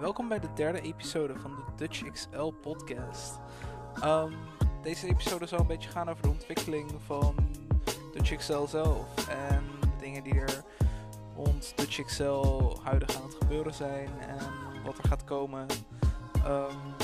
welkom 0.00 0.28
bij 0.28 0.40
de 0.40 0.52
derde 0.54 0.80
episode 0.80 1.38
van 1.38 1.50
de 1.50 1.62
Dutch 1.76 2.10
XL 2.10 2.50
podcast. 2.60 3.38
Um, 4.04 4.34
deze 4.82 5.08
episode 5.08 5.46
zal 5.46 5.58
een 5.58 5.66
beetje 5.66 5.90
gaan 5.90 6.08
over 6.08 6.22
de 6.22 6.28
ontwikkeling 6.28 6.92
van 7.04 7.34
Dutch 8.12 8.36
XL 8.36 8.64
zelf 8.64 9.28
en 9.28 9.64
de 9.80 9.96
dingen 9.98 10.22
die 10.22 10.34
er 10.34 10.64
rond 11.36 11.72
Dutch 11.76 12.04
XL 12.04 12.76
huidig 12.82 13.16
aan 13.16 13.22
het 13.22 13.36
gebeuren 13.40 13.74
zijn 13.74 14.08
en 14.20 14.38
wat 14.84 14.98
er 14.98 15.08
gaat 15.08 15.24
komen. 15.24 15.66
Um, 16.46 16.94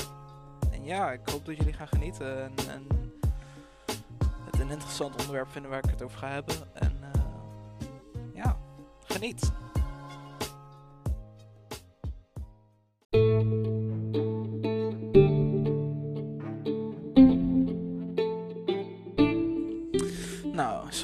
en 0.71 0.83
ja, 0.83 1.11
ik 1.11 1.29
hoop 1.29 1.45
dat 1.45 1.57
jullie 1.57 1.73
gaan 1.73 1.87
genieten 1.87 2.51
en, 2.69 2.81
het 4.45 4.59
een 4.59 4.69
interessant 4.69 5.15
onderwerp 5.19 5.51
vinden 5.51 5.71
waar 5.71 5.83
ik 5.83 5.89
het 5.89 6.03
over 6.03 6.17
ga 6.17 6.27
hebben. 6.27 6.55
En 6.73 6.99
uh, 7.01 7.21
ja, 8.33 8.57
geniet! 9.05 9.62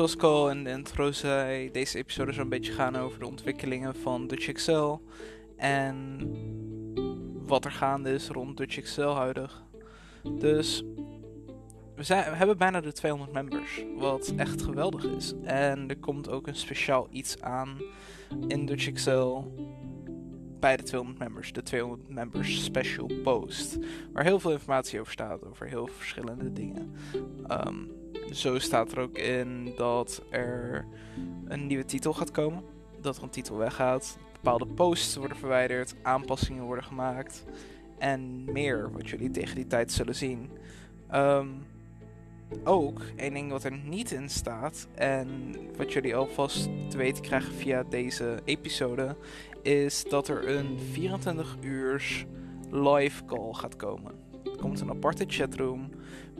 Zoals 0.07 0.51
in 0.51 0.63
de 0.63 0.69
intro 0.69 1.11
zei, 1.11 1.71
deze 1.71 1.97
episode 1.97 2.39
een 2.39 2.49
beetje 2.49 2.71
gaan 2.71 2.95
over 2.95 3.19
de 3.19 3.25
ontwikkelingen 3.25 3.95
van 3.95 4.27
Dutch 4.27 4.51
XL 4.51 4.97
en 5.57 6.19
wat 7.45 7.65
er 7.65 7.71
gaande 7.71 8.13
is 8.13 8.27
rond 8.27 8.57
Dutch 8.57 8.81
XL 8.81 9.01
huidig. 9.01 9.63
Dus 10.39 10.83
we, 11.95 12.03
zijn, 12.03 12.33
hebben 12.33 12.57
bijna 12.57 12.81
de 12.81 12.91
200 12.91 13.31
members, 13.31 13.83
wat 13.97 14.33
echt 14.37 14.61
geweldig 14.61 15.03
is. 15.03 15.33
En 15.43 15.89
er 15.89 15.97
komt 15.97 16.29
ook 16.29 16.47
een 16.47 16.55
speciaal 16.55 17.07
iets 17.11 17.41
aan 17.41 17.77
in 18.47 18.65
Dutch 18.65 18.91
XL 18.91 19.37
bij 20.59 20.77
de 20.77 20.83
200 20.83 21.19
members, 21.19 21.53
de 21.53 21.63
200 21.63 22.09
members 22.09 22.63
special 22.63 23.09
post, 23.23 23.77
waar 24.13 24.23
heel 24.23 24.39
veel 24.39 24.51
informatie 24.51 24.99
over 24.99 25.11
staat, 25.11 25.45
over 25.45 25.67
heel 25.67 25.87
verschillende 25.87 26.53
dingen. 26.53 26.95
Um, 27.67 27.97
zo 28.31 28.59
staat 28.59 28.91
er 28.91 28.99
ook 28.99 29.17
in 29.17 29.73
dat 29.75 30.21
er 30.29 30.85
een 31.47 31.67
nieuwe 31.67 31.85
titel 31.85 32.13
gaat 32.13 32.31
komen, 32.31 32.63
dat 33.01 33.17
er 33.17 33.23
een 33.23 33.29
titel 33.29 33.57
weggaat, 33.57 34.17
bepaalde 34.33 34.65
posts 34.65 35.15
worden 35.15 35.37
verwijderd, 35.37 35.95
aanpassingen 36.01 36.63
worden 36.63 36.83
gemaakt 36.83 37.45
en 37.97 38.43
meer 38.51 38.91
wat 38.91 39.09
jullie 39.09 39.31
tegen 39.31 39.55
die 39.55 39.67
tijd 39.67 39.91
zullen 39.91 40.15
zien. 40.15 40.49
Um, 41.13 41.65
ook 42.63 43.01
één 43.15 43.33
ding 43.33 43.51
wat 43.51 43.63
er 43.63 43.77
niet 43.77 44.11
in 44.11 44.29
staat 44.29 44.87
en 44.95 45.55
wat 45.77 45.93
jullie 45.93 46.15
alvast 46.15 46.69
te 46.89 46.97
weten 46.97 47.23
krijgen 47.23 47.53
via 47.53 47.83
deze 47.83 48.39
episode 48.45 49.15
is 49.61 50.03
dat 50.09 50.27
er 50.27 50.49
een 50.49 50.79
24 50.91 51.57
uur 51.61 52.25
live 52.71 53.25
call 53.25 53.53
gaat 53.53 53.75
komen. 53.75 54.11
Er 54.43 54.57
komt 54.57 54.79
een 54.79 54.89
aparte 54.89 55.25
chatroom 55.27 55.89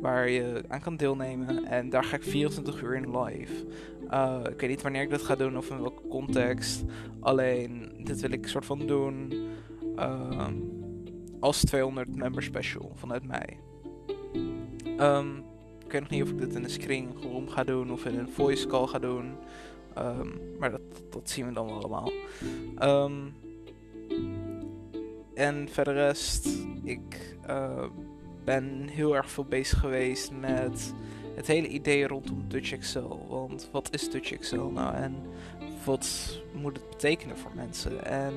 waar 0.02 0.30
je 0.30 0.64
aan 0.68 0.82
kan 0.82 0.96
deelnemen 0.96 1.66
en 1.66 1.90
daar 1.90 2.04
ga 2.04 2.16
ik 2.16 2.24
24 2.24 2.82
uur 2.82 2.96
in 2.96 3.18
live. 3.18 3.66
Uh, 4.12 4.40
ik 4.50 4.60
weet 4.60 4.70
niet 4.70 4.82
wanneer 4.82 5.02
ik 5.02 5.10
dat 5.10 5.22
ga 5.22 5.36
doen 5.36 5.58
of 5.58 5.70
in 5.70 5.82
welke 5.82 6.08
context. 6.08 6.84
Alleen, 7.20 7.92
dit 8.04 8.20
wil 8.20 8.32
ik 8.32 8.48
soort 8.48 8.66
van 8.66 8.88
doen 8.88 9.34
uh, 9.96 10.48
als 11.40 11.62
200 11.62 12.16
member 12.16 12.44
special 12.44 12.92
vanuit 12.96 13.28
mij. 13.28 13.58
Um, 15.00 15.44
ik 15.86 15.92
weet 15.92 16.02
nog 16.02 16.10
niet 16.10 16.24
of 16.24 16.30
ik 16.30 16.40
dit 16.40 16.56
in 16.56 16.64
een 16.64 16.70
screen 16.70 17.10
room 17.22 17.50
ga 17.50 17.64
doen 17.64 17.92
of 17.92 18.06
in 18.06 18.20
een 18.20 18.30
voice 18.30 18.68
call 18.68 18.88
ga 18.88 19.00
doen. 19.00 19.36
Um, 19.98 20.42
maar 20.60 20.72
dat, 21.10 21.30
zien 21.30 21.46
we 21.46 21.54
dan 21.54 21.70
allemaal. 21.70 22.12
En 25.34 25.70
verder 25.70 25.94
rest, 25.94 26.48
ik 26.84 27.38
ben 28.44 28.88
heel 28.88 29.16
erg 29.16 29.32
veel 29.32 29.46
bezig 29.46 29.80
geweest 29.80 30.32
met 30.32 30.94
het 31.36 31.48
hele 31.48 31.68
idee 31.68 32.08
rondom 32.08 32.46
Dutch 32.48 32.72
Excel. 32.72 33.26
Want 33.30 33.70
wat 33.72 33.94
is 33.94 34.10
Dutch 34.10 34.32
Excel 34.32 34.70
nou 34.70 34.96
en 34.96 35.16
wat 35.86 36.40
moet 36.54 36.78
het 36.78 36.90
betekenen 36.90 37.38
voor 37.38 37.52
mensen? 37.56 38.06
En 38.06 38.34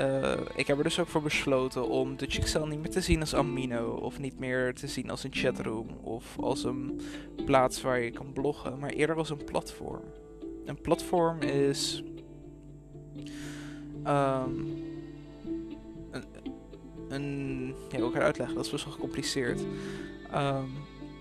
uh, 0.00 0.40
ik 0.54 0.66
heb 0.66 0.78
er 0.78 0.84
dus 0.84 0.98
ook 0.98 1.08
voor 1.08 1.22
besloten 1.22 1.88
om 1.88 2.16
Dutch 2.16 2.38
Excel 2.38 2.66
niet 2.66 2.78
meer 2.80 2.90
te 2.90 3.00
zien 3.00 3.20
als 3.20 3.34
Amino. 3.34 3.90
Of 3.90 4.18
niet 4.18 4.38
meer 4.38 4.74
te 4.74 4.86
zien 4.86 5.10
als 5.10 5.24
een 5.24 5.34
chatroom. 5.34 5.88
Of 6.02 6.38
als 6.40 6.64
een 6.64 7.00
plaats 7.44 7.80
waar 7.82 8.00
je 8.00 8.10
kan 8.10 8.32
bloggen. 8.32 8.78
Maar 8.78 8.90
eerder 8.90 9.16
als 9.16 9.30
een 9.30 9.44
platform. 9.44 10.04
Een 10.64 10.80
platform 10.80 11.40
is. 11.40 12.02
Een, 14.02 14.84
een. 17.08 17.74
Ja, 17.90 18.06
ik 18.06 18.16
uitleggen? 18.16 18.56
Dat 18.56 18.64
is 18.64 18.70
best 18.70 18.84
wel 18.84 18.92
gecompliceerd. 18.92 19.60
Um, 20.34 20.72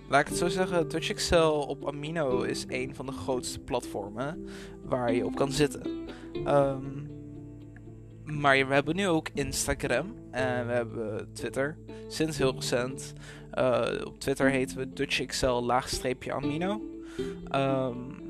laat 0.10 0.22
ik 0.22 0.28
het 0.28 0.38
zo 0.38 0.48
zeggen: 0.48 0.88
Dutch 0.88 1.10
Excel 1.10 1.62
op 1.62 1.88
Amino 1.88 2.42
is 2.42 2.66
een 2.68 2.96
van 2.96 3.06
de 3.06 3.12
grootste 3.12 3.60
platformen 3.60 4.48
waar 4.84 5.14
je 5.14 5.26
op 5.26 5.36
kan 5.36 5.52
zitten. 5.52 6.08
Um, 6.48 7.14
maar 8.24 8.68
we 8.68 8.74
hebben 8.74 8.96
nu 8.96 9.08
ook 9.08 9.30
Instagram 9.34 10.16
en 10.32 10.68
we 10.68 10.74
hebben 10.74 11.30
Twitter. 11.34 11.78
Sinds 12.08 12.38
heel 12.38 12.54
recent. 12.54 13.14
Uh, 13.54 13.88
op 14.06 14.20
Twitter 14.20 14.50
heten 14.50 14.78
we 14.78 14.94
DutchXL 14.94 15.48
laagstreepje 15.48 16.34
amino. 16.34 16.82
Um, 17.56 18.24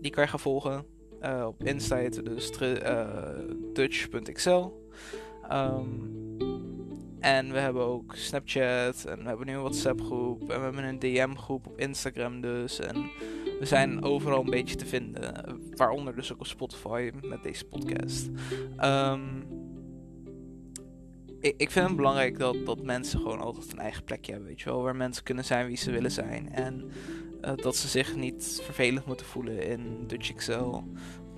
die 0.00 0.10
kan 0.10 0.22
je 0.22 0.30
gaan 0.30 0.40
volgen. 0.40 0.84
Uh, 1.22 1.44
op 1.46 1.64
Insta 1.64 1.96
heten 1.96 2.24
we 2.24 2.34
dus 2.34 2.50
uh, 2.60 3.08
dutch.xl. 3.72 4.66
Um, 5.52 6.19
en 7.20 7.52
we 7.52 7.58
hebben 7.58 7.82
ook 7.82 8.14
Snapchat 8.14 9.04
en 9.04 9.18
we 9.18 9.28
hebben 9.28 9.46
nu 9.46 9.52
een 9.52 9.60
WhatsApp 9.60 10.00
groep 10.00 10.40
en 10.40 10.58
we 10.58 10.64
hebben 10.64 10.84
een 10.84 10.98
DM 10.98 11.34
groep 11.34 11.66
op 11.66 11.78
Instagram 11.78 12.40
dus. 12.40 12.78
En 12.78 13.10
we 13.58 13.66
zijn 13.66 14.02
overal 14.02 14.40
een 14.40 14.50
beetje 14.50 14.76
te 14.76 14.86
vinden. 14.86 15.44
Waaronder 15.76 16.14
dus 16.14 16.32
ook 16.32 16.40
op 16.40 16.46
Spotify 16.46 17.10
met 17.22 17.42
deze 17.42 17.64
podcast. 17.64 18.28
Um, 18.84 19.46
ik, 21.40 21.54
ik 21.56 21.70
vind 21.70 21.86
het 21.86 21.96
belangrijk 21.96 22.38
dat, 22.38 22.66
dat 22.66 22.82
mensen 22.82 23.20
gewoon 23.20 23.40
altijd 23.40 23.72
een 23.72 23.78
eigen 23.78 24.04
plekje 24.04 24.32
hebben, 24.32 24.48
weet 24.50 24.60
je 24.60 24.70
wel. 24.70 24.82
Waar 24.82 24.96
mensen 24.96 25.24
kunnen 25.24 25.44
zijn 25.44 25.66
wie 25.66 25.76
ze 25.76 25.90
willen 25.90 26.10
zijn. 26.10 26.52
En 26.52 26.90
uh, 27.44 27.52
dat 27.56 27.76
ze 27.76 27.88
zich 27.88 28.16
niet 28.16 28.60
vervelend 28.64 29.06
moeten 29.06 29.26
voelen 29.26 29.66
in 29.66 30.04
Dutch 30.06 30.30
Excel. 30.30 30.84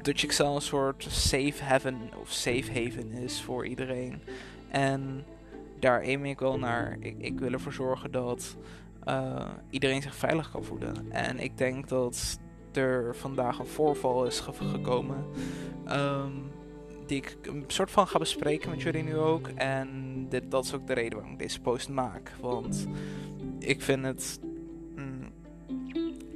Dutch 0.03 0.25
Excel 0.25 0.54
een 0.54 0.62
soort 0.62 1.06
safe 1.10 1.62
haven 1.64 1.97
of 2.20 2.32
safe 2.32 2.72
haven 2.72 3.10
is 3.10 3.43
voor 3.43 3.66
iedereen. 3.66 4.22
En 4.69 5.25
daar 5.82 6.00
aim 6.00 6.25
ik 6.25 6.38
wel 6.38 6.59
naar. 6.59 6.97
Ik, 7.00 7.15
ik 7.19 7.38
wil 7.38 7.53
ervoor 7.53 7.72
zorgen 7.72 8.10
dat 8.10 8.56
uh, 9.09 9.48
iedereen 9.70 10.03
zich 10.03 10.15
veilig 10.15 10.50
kan 10.50 10.65
voelen. 10.65 11.12
En 11.12 11.38
ik 11.38 11.59
denk 11.59 11.88
dat 11.88 12.38
er 12.72 13.16
vandaag 13.16 13.59
een 13.59 13.66
voorval 13.66 14.26
is 14.26 14.41
ge 14.41 14.53
gekomen. 14.53 15.25
Um, 15.88 16.50
die 17.06 17.16
ik 17.16 17.38
een 17.43 17.65
soort 17.66 17.91
van 17.91 18.06
ga 18.06 18.19
bespreken 18.19 18.70
met 18.70 18.82
jullie 18.82 19.03
nu 19.03 19.16
ook. 19.16 19.48
En 19.48 19.88
dit, 20.28 20.50
dat 20.50 20.65
is 20.65 20.75
ook 20.75 20.87
de 20.87 20.93
reden 20.93 21.12
waarom 21.12 21.32
ik 21.32 21.38
deze 21.38 21.60
post 21.60 21.88
maak. 21.88 22.32
Want 22.41 22.87
ik 23.59 23.82
vind 23.82 24.04
het 24.04 24.41
mm, 24.97 25.31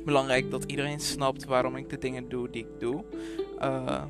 belangrijk 0.05 0.51
dat 0.51 0.65
iedereen 0.65 1.01
snapt 1.01 1.45
waarom 1.45 1.77
ik 1.77 1.89
de 1.89 1.99
dingen 1.99 2.28
doe 2.28 2.51
die 2.51 2.63
ik 2.63 2.81
doe. 2.81 3.05
Uh, 3.61 4.03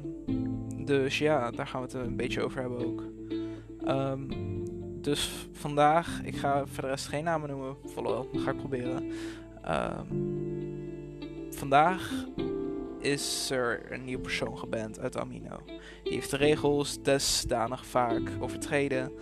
dus 0.77 1.19
ja, 1.19 1.51
daar 1.51 1.67
gaan 1.67 1.81
we 1.81 1.87
het 1.87 2.07
een 2.07 2.17
beetje 2.17 2.43
over 2.43 2.61
hebben 2.61 2.87
ook. 2.87 3.03
Um, 3.89 4.56
dus 5.07 5.49
vandaag, 5.53 6.21
ik 6.25 6.37
ga 6.37 6.67
voor 6.67 6.83
de 6.83 6.89
rest 6.89 7.07
geen 7.07 7.25
namen 7.25 7.49
noemen, 7.49 7.77
volop, 7.85 8.37
ga 8.37 8.51
ik 8.51 8.57
proberen. 8.57 9.13
Um, 9.69 11.49
vandaag 11.51 12.13
is 12.99 13.51
er 13.51 13.93
een 13.93 14.05
nieuw 14.05 14.21
persoon 14.21 14.59
geband 14.59 14.99
uit 14.99 15.19
Amino. 15.19 15.63
Die 16.03 16.13
heeft 16.13 16.31
de 16.31 16.37
regels 16.37 17.03
desdanig 17.03 17.87
vaak 17.87 18.31
overtreden 18.41 19.13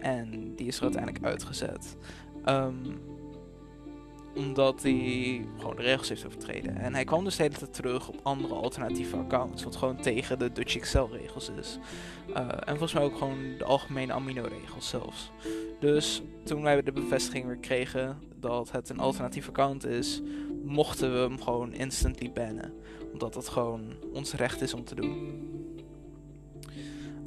en 0.00 0.54
die 0.54 0.66
is 0.66 0.76
er 0.76 0.82
uiteindelijk 0.82 1.24
uitgezet. 1.24 1.96
Um, 2.48 3.00
omdat 4.34 4.82
hij 4.82 5.46
gewoon 5.58 5.76
de 5.76 5.82
regels 5.82 6.08
heeft 6.08 6.26
overtreden. 6.26 6.76
En 6.76 6.94
hij 6.94 7.04
kwam 7.04 7.24
dus 7.24 7.36
de 7.36 7.42
hele 7.42 7.54
tijd 7.54 7.74
terug 7.74 8.08
op 8.08 8.20
andere 8.22 8.54
alternatieve 8.54 9.16
accounts. 9.16 9.62
Wat 9.64 9.76
gewoon 9.76 9.96
tegen 9.96 10.38
de 10.38 10.52
Dutch 10.52 10.76
Excel 10.76 11.08
regels 11.12 11.50
is. 11.58 11.78
Uh, 12.30 12.36
en 12.36 12.68
volgens 12.68 12.92
mij 12.92 13.02
ook 13.02 13.16
gewoon 13.16 13.38
de 13.58 13.64
algemene 13.64 14.12
amino 14.12 14.42
regels 14.42 14.88
zelfs. 14.88 15.30
Dus 15.80 16.22
toen 16.44 16.62
wij 16.62 16.82
de 16.82 16.92
bevestiging 16.92 17.46
weer 17.46 17.56
kregen 17.56 18.18
dat 18.40 18.70
het 18.70 18.88
een 18.88 18.98
alternatief 18.98 19.48
account 19.48 19.86
is, 19.86 20.22
mochten 20.64 21.12
we 21.12 21.18
hem 21.18 21.42
gewoon 21.42 21.72
instantly 21.72 22.32
bannen. 22.32 22.72
Omdat 23.12 23.34
dat 23.34 23.48
gewoon 23.48 23.94
ons 24.12 24.32
recht 24.32 24.60
is 24.60 24.74
om 24.74 24.84
te 24.84 24.94
doen. 24.94 25.42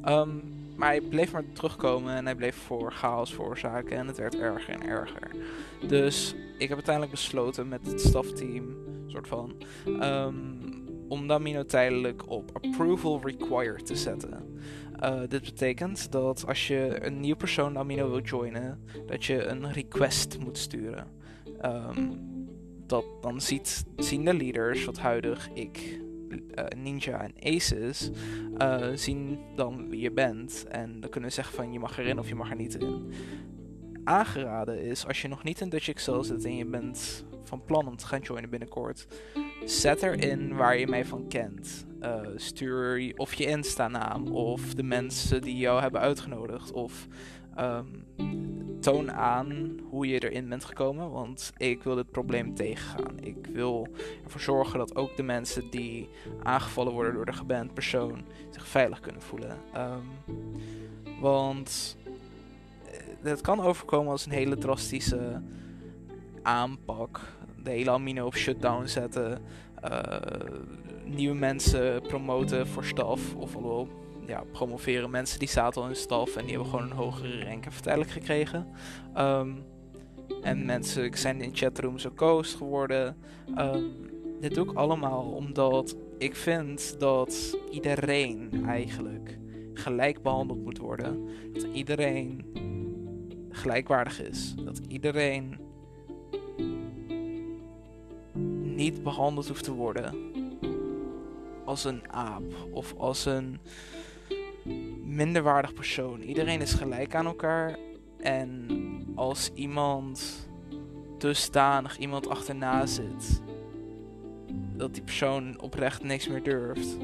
Um, 0.04 0.57
maar 0.78 0.88
hij 0.88 1.00
bleef 1.00 1.32
maar 1.32 1.52
terugkomen 1.52 2.14
en 2.14 2.24
hij 2.24 2.34
bleef 2.34 2.56
voor 2.56 2.92
chaos 2.92 3.34
veroorzaken 3.34 3.96
en 3.96 4.06
het 4.06 4.16
werd 4.16 4.38
erger 4.38 4.74
en 4.74 4.82
erger. 4.88 5.30
Dus 5.86 6.34
ik 6.58 6.68
heb 6.68 6.76
uiteindelijk 6.76 7.14
besloten 7.14 7.68
met 7.68 7.86
het 7.86 8.00
stafteam, 8.00 8.76
soort 9.06 9.28
van, 9.28 9.52
um, 9.86 10.58
om 11.08 11.26
Damino 11.26 11.64
tijdelijk 11.64 12.30
op 12.30 12.50
approval 12.52 13.20
required 13.22 13.86
te 13.86 13.96
zetten. 13.96 14.60
Uh, 15.02 15.20
dit 15.28 15.42
betekent 15.42 16.12
dat 16.12 16.44
als 16.46 16.66
je 16.66 16.98
een 17.06 17.20
nieuw 17.20 17.36
persoon 17.36 17.78
amino 17.78 18.10
wil 18.10 18.20
joinen, 18.20 18.84
dat 19.06 19.24
je 19.24 19.44
een 19.44 19.72
request 19.72 20.38
moet 20.38 20.58
sturen. 20.58 21.06
Um, 21.64 22.26
dat 22.86 23.04
dan 23.20 23.40
ziet, 23.40 23.84
zien 23.96 24.24
de 24.24 24.34
leaders, 24.34 24.84
wat 24.84 24.98
huidig 24.98 25.50
ik, 25.54 26.00
Ninja 26.76 27.20
en 27.22 27.54
Aces, 27.54 28.10
uh, 28.62 28.86
zien 28.94 29.38
dan 29.56 29.88
wie 29.88 30.00
je 30.00 30.12
bent. 30.12 30.66
En 30.68 31.00
dan 31.00 31.10
kunnen 31.10 31.28
we 31.28 31.34
zeggen 31.34 31.54
van 31.54 31.72
je 31.72 31.78
mag 31.78 31.98
erin 31.98 32.18
of 32.18 32.28
je 32.28 32.34
mag 32.34 32.50
er 32.50 32.56
niet 32.56 32.74
in. 32.74 33.12
Aangeraden 34.04 34.80
is 34.80 35.06
als 35.06 35.22
je 35.22 35.28
nog 35.28 35.44
niet 35.44 35.60
in 35.60 35.68
Dutch 35.68 35.88
Excel 35.88 36.24
zit 36.24 36.44
en 36.44 36.56
je 36.56 36.66
bent 36.66 37.24
van 37.44 37.64
plan 37.64 37.86
om 37.86 37.96
te 37.96 38.06
gaan 38.06 38.20
joinen 38.20 38.50
binnenkort, 38.50 39.06
zet 39.64 40.02
erin 40.02 40.56
waar 40.56 40.78
je 40.78 40.86
mij 40.86 41.04
van 41.04 41.28
kent. 41.28 41.86
Uh, 42.00 42.20
stuur 42.36 43.12
of 43.16 43.34
je 43.34 43.46
Insta-naam 43.46 44.26
of 44.26 44.74
de 44.74 44.82
mensen 44.82 45.42
die 45.42 45.56
jou 45.56 45.80
hebben 45.80 46.00
uitgenodigd. 46.00 46.72
Of 46.72 47.06
um, 47.58 48.04
toon 48.80 49.12
aan 49.12 49.78
hoe 49.90 50.06
je 50.06 50.28
erin 50.28 50.48
bent 50.48 50.64
gekomen, 50.64 51.10
want 51.10 51.52
ik 51.56 51.82
wil 51.82 51.94
dit 51.94 52.10
probleem 52.10 52.54
tegengaan. 52.54 53.18
Ik 53.20 53.46
wil 53.52 53.86
ervoor 54.24 54.40
zorgen 54.40 54.78
dat 54.78 54.96
ook 54.96 55.16
de 55.16 55.22
mensen 55.22 55.70
die 55.70 56.08
aangevallen 56.42 56.92
worden 56.92 57.14
door 57.14 57.26
de 57.26 57.32
geband 57.32 57.74
persoon 57.74 58.24
zich 58.50 58.66
veilig 58.66 59.00
kunnen 59.00 59.22
voelen. 59.22 59.56
Um, 59.76 60.36
want 61.20 61.96
eh, 62.84 63.00
het 63.22 63.40
kan 63.40 63.60
overkomen 63.60 64.12
als 64.12 64.26
een 64.26 64.32
hele 64.32 64.58
drastische 64.58 65.42
aanpak. 66.42 67.20
De 67.62 67.70
hele 67.70 67.90
amino 67.90 68.26
op 68.26 68.36
shutdown 68.36 68.86
zetten. 68.86 69.42
Uh, 69.84 70.00
nieuwe 71.04 71.34
mensen 71.34 72.02
promoten 72.02 72.66
voor 72.66 72.84
staf. 72.84 73.34
Of 73.34 73.54
wel 73.54 73.88
ja, 74.28 74.44
promoveren 74.52 75.10
mensen 75.10 75.38
die 75.38 75.48
zaten 75.48 75.82
al 75.82 75.88
in 75.88 75.96
staf 75.96 76.36
en 76.36 76.42
die 76.44 76.54
hebben 76.54 76.70
gewoon 76.70 76.90
een 76.90 76.96
hogere 76.96 77.44
rank 77.44 77.64
en 77.64 77.72
vertijdelijk 77.72 78.10
gekregen. 78.10 78.66
Um, 79.16 79.64
en 80.42 80.64
mensen 80.64 81.18
zijn 81.18 81.40
in 81.40 81.56
chatrooms 81.56 82.06
ook 82.06 82.18
ghost 82.18 82.54
geworden. 82.54 83.16
Um, 83.58 83.92
dit 84.40 84.54
doe 84.54 84.70
ik 84.70 84.76
allemaal 84.76 85.22
omdat 85.22 85.96
ik 86.18 86.36
vind 86.36 87.00
dat 87.00 87.58
iedereen 87.70 88.64
eigenlijk 88.66 89.38
gelijk 89.74 90.22
behandeld 90.22 90.64
moet 90.64 90.78
worden. 90.78 91.28
Dat 91.52 91.62
iedereen 91.62 92.44
gelijkwaardig 93.50 94.22
is. 94.22 94.54
Dat 94.64 94.80
iedereen 94.88 95.58
niet 98.62 99.02
behandeld 99.02 99.48
hoeft 99.48 99.64
te 99.64 99.72
worden 99.72 100.14
als 101.64 101.84
een 101.84 102.12
aap 102.12 102.42
of 102.70 102.94
als 102.98 103.24
een 103.24 103.60
minderwaardig 105.08 105.72
persoon. 105.72 106.20
Iedereen 106.20 106.60
is 106.60 106.72
gelijk 106.72 107.14
aan 107.14 107.26
elkaar. 107.26 107.78
En 108.18 108.66
als 109.14 109.50
iemand 109.54 110.48
dusdanig 111.18 111.98
iemand 111.98 112.28
achterna 112.28 112.86
zit, 112.86 113.42
dat 114.76 114.94
die 114.94 115.02
persoon 115.02 115.60
oprecht 115.60 116.02
niks 116.02 116.28
meer 116.28 116.42
durft, 116.42 116.96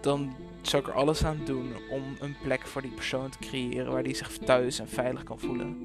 dan 0.00 0.34
zou 0.62 0.82
ik 0.82 0.88
er 0.88 0.94
alles 0.94 1.24
aan 1.24 1.40
doen 1.44 1.72
om 1.90 2.02
een 2.20 2.36
plek 2.42 2.66
voor 2.66 2.82
die 2.82 2.90
persoon 2.90 3.30
te 3.30 3.38
creëren 3.38 3.92
waar 3.92 4.02
die 4.02 4.14
zich 4.14 4.38
thuis 4.38 4.78
en 4.78 4.88
veilig 4.88 5.22
kan 5.22 5.38
voelen. 5.38 5.76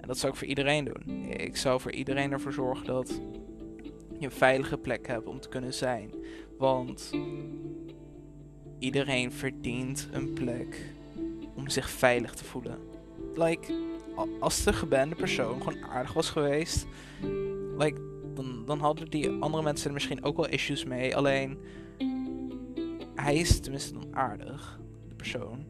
En 0.00 0.08
dat 0.08 0.18
zou 0.18 0.32
ik 0.32 0.38
voor 0.38 0.48
iedereen 0.48 0.84
doen. 0.84 1.24
Ik 1.28 1.56
zou 1.56 1.80
voor 1.80 1.92
iedereen 1.92 2.32
ervoor 2.32 2.52
zorgen 2.52 2.86
dat 2.86 3.20
je 4.18 4.24
een 4.24 4.30
veilige 4.30 4.78
plek 4.78 5.06
hebt 5.06 5.26
om 5.26 5.40
te 5.40 5.48
kunnen 5.48 5.74
zijn. 5.74 6.14
Want 6.58 7.10
iedereen 8.82 9.32
verdient 9.32 10.08
een 10.12 10.32
plek 10.32 10.92
om 11.54 11.68
zich 11.68 11.90
veilig 11.90 12.34
te 12.34 12.44
voelen. 12.44 12.78
Like, 13.34 13.72
als 14.40 14.64
de 14.64 14.72
gebande 14.72 15.14
persoon 15.14 15.62
gewoon 15.62 15.84
aardig 15.84 16.12
was 16.12 16.30
geweest, 16.30 16.86
like, 17.78 18.00
dan, 18.34 18.64
dan 18.66 18.78
hadden 18.78 19.10
die 19.10 19.30
andere 19.30 19.62
mensen 19.62 19.86
er 19.86 19.92
misschien 19.92 20.24
ook 20.24 20.36
wel 20.36 20.48
issues 20.48 20.84
mee. 20.84 21.16
Alleen, 21.16 21.58
hij 23.14 23.36
is 23.36 23.60
tenminste 23.60 23.92
dan 23.92 24.16
aardig, 24.16 24.80
de 25.08 25.14
persoon. 25.14 25.64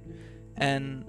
En 0.55 1.05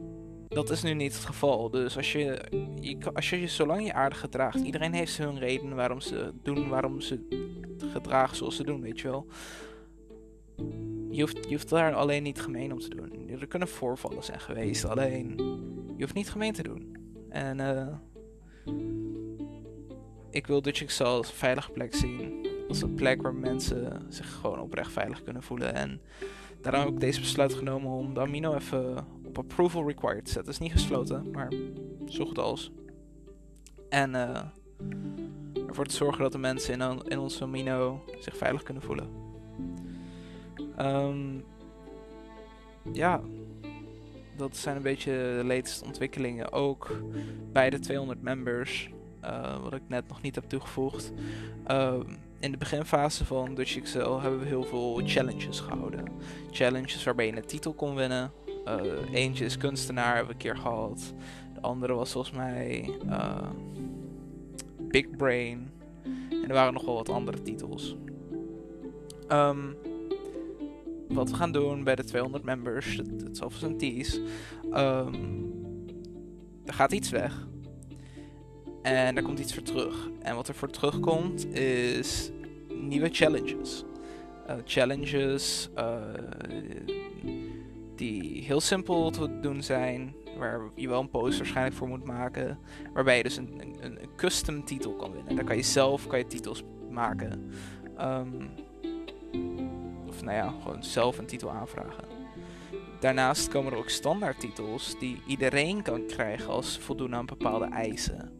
dat 0.47 0.69
is 0.69 0.83
nu 0.83 0.93
niet 0.93 1.13
het 1.13 1.25
geval. 1.25 1.69
Dus 1.69 1.97
als 1.97 2.11
je, 2.11 2.43
je, 2.79 2.97
als 3.13 3.29
je 3.29 3.39
je 3.39 3.47
zolang 3.47 3.85
je 3.85 3.93
aardig 3.93 4.19
gedraagt, 4.19 4.59
iedereen 4.59 4.93
heeft 4.93 5.17
hun 5.17 5.39
reden 5.39 5.75
waarom 5.75 5.99
ze 5.99 6.33
doen, 6.43 6.69
waarom 6.69 7.01
ze 7.01 7.27
gedragen 7.91 8.37
zoals 8.37 8.55
ze 8.55 8.63
doen, 8.63 8.81
weet 8.81 8.99
je 8.99 9.07
wel. 9.07 9.27
Je 11.13 11.21
hoeft, 11.49 11.69
daar 11.69 11.93
alleen 11.93 12.23
niet 12.23 12.41
gemeen 12.41 12.71
om 12.71 12.79
te 12.79 12.89
doen. 12.89 13.29
Er 13.29 13.47
kunnen 13.47 13.67
voorvallen 13.67 14.23
zijn 14.23 14.39
geweest, 14.39 14.85
alleen 14.85 15.35
je 15.95 16.03
hoeft 16.03 16.13
niet 16.13 16.29
gemeen 16.29 16.53
te 16.53 16.63
doen. 16.63 16.95
En 17.29 17.59
uh, 17.59 17.87
ik 20.29 20.47
wil 20.47 20.61
Dutch 20.61 21.01
als 21.01 21.27
een 21.29 21.35
veilige 21.35 21.71
plek 21.71 21.95
zien. 21.95 22.47
Als 22.67 22.81
een 22.81 22.93
plek 22.93 23.21
waar 23.21 23.35
mensen 23.35 24.05
zich 24.09 24.33
gewoon 24.33 24.59
oprecht 24.59 24.91
veilig 24.91 25.23
kunnen 25.23 25.43
voelen. 25.43 25.73
En 25.73 26.01
daarom 26.61 26.81
heb 26.81 26.93
ik 26.93 26.99
deze 26.99 27.19
besluit 27.19 27.53
genomen 27.53 27.91
om 27.91 28.13
de 28.13 28.19
amino 28.19 28.55
even 28.55 29.05
op 29.25 29.37
approval 29.37 29.87
required 29.87 30.25
te 30.25 30.31
zetten. 30.31 30.53
Het 30.53 30.61
is 30.61 30.67
niet 30.67 30.81
gesloten, 30.81 31.31
maar 31.31 31.53
zo 32.07 32.25
goed 32.25 32.39
als. 32.39 32.71
En 33.89 34.13
uh, 34.13 34.41
ervoor 35.67 35.85
te 35.85 35.95
zorgen 35.95 36.21
dat 36.21 36.31
de 36.31 36.37
mensen 36.37 36.81
in, 36.81 37.01
in 37.07 37.19
onze 37.19 37.43
amino 37.43 38.03
zich 38.19 38.37
veilig 38.37 38.63
kunnen 38.63 38.83
voelen. 38.83 39.07
Um, 40.79 41.43
ja, 42.91 43.21
dat 44.37 44.57
zijn 44.57 44.75
een 44.75 44.81
beetje 44.81 45.11
de 45.11 45.43
latest 45.45 45.83
ontwikkelingen. 45.83 46.51
Ook 46.51 46.91
bij 47.51 47.69
de 47.69 47.79
200 47.79 48.21
members, 48.21 48.89
uh, 49.23 49.61
wat 49.61 49.73
ik 49.73 49.81
net 49.87 50.07
nog 50.07 50.21
niet 50.21 50.35
heb 50.35 50.43
toegevoegd. 50.43 51.11
Uh, 51.67 51.99
in 52.39 52.51
de 52.51 52.57
beginfase 52.57 53.25
van 53.25 53.55
Dutch 53.55 53.77
Excel 53.77 54.21
hebben 54.21 54.39
we 54.39 54.45
heel 54.45 54.63
veel 54.63 55.01
challenges 55.05 55.59
gehouden. 55.59 56.05
Challenges 56.51 57.03
waarbij 57.03 57.25
je 57.25 57.35
een 57.35 57.45
titel 57.45 57.73
kon 57.73 57.95
winnen. 57.95 58.31
Uh, 58.65 58.81
eentje 59.11 59.45
is 59.45 59.57
kunstenaar, 59.57 60.15
hebben 60.15 60.25
we 60.25 60.31
een 60.31 60.37
keer 60.37 60.57
gehad. 60.57 61.13
De 61.53 61.61
andere 61.61 61.93
was 61.93 62.11
volgens 62.11 62.35
mij 62.35 62.89
uh, 63.05 63.49
Big 64.81 65.09
Brain. 65.09 65.71
En 66.29 66.47
er 66.47 66.53
waren 66.53 66.73
nog 66.73 66.85
wel 66.85 66.95
wat 66.95 67.09
andere 67.09 67.41
titels. 67.41 67.95
Um, 69.31 69.75
wat 71.07 71.29
we 71.29 71.35
gaan 71.35 71.51
doen 71.51 71.83
bij 71.83 71.95
de 71.95 72.03
200 72.03 72.43
members, 72.43 72.95
het, 72.95 73.41
is 73.49 73.61
een 73.61 73.77
tease. 73.77 74.21
Um, 74.73 75.51
er 76.65 76.73
gaat 76.73 76.91
iets 76.91 77.09
weg. 77.09 77.47
En 78.81 79.17
er 79.17 79.23
komt 79.23 79.39
iets 79.39 79.53
voor 79.53 79.63
terug. 79.63 80.09
En 80.21 80.35
wat 80.35 80.47
er 80.47 80.55
voor 80.55 80.69
terugkomt 80.69 81.45
is 81.55 82.31
nieuwe 82.67 83.09
challenges. 83.11 83.83
Uh, 84.49 84.55
challenges 84.65 85.69
uh, 85.77 85.95
die 87.95 88.43
heel 88.43 88.61
simpel 88.61 89.09
te 89.09 89.39
doen 89.39 89.63
zijn. 89.63 90.15
Waar 90.37 90.61
je 90.75 90.87
wel 90.87 90.99
een 90.99 91.09
post 91.09 91.37
waarschijnlijk 91.37 91.75
voor 91.75 91.87
moet 91.87 92.03
maken. 92.05 92.59
Waarbij 92.93 93.17
je 93.17 93.23
dus 93.23 93.37
een, 93.37 93.61
een, 93.79 93.99
custom 94.15 94.65
titel 94.65 94.95
kan 94.95 95.11
winnen. 95.11 95.35
Daar 95.35 95.45
kan 95.45 95.55
je 95.55 95.63
zelf 95.63 96.07
kan 96.07 96.19
je 96.19 96.27
titels 96.27 96.63
maken. 96.89 97.51
Um, 98.01 98.49
nou 100.21 100.37
ja, 100.37 100.53
gewoon 100.61 100.83
zelf 100.83 101.17
een 101.17 101.25
titel 101.25 101.51
aanvragen. 101.51 102.03
Daarnaast 102.99 103.47
komen 103.47 103.71
er 103.71 103.77
ook 103.77 103.89
standaard 103.89 104.39
titels 104.39 104.99
die 104.99 105.21
iedereen 105.27 105.81
kan 105.81 106.05
krijgen 106.05 106.49
als 106.49 106.73
ze 106.73 106.81
voldoen 106.81 107.15
aan 107.15 107.25
bepaalde 107.25 107.65
eisen. 107.65 108.31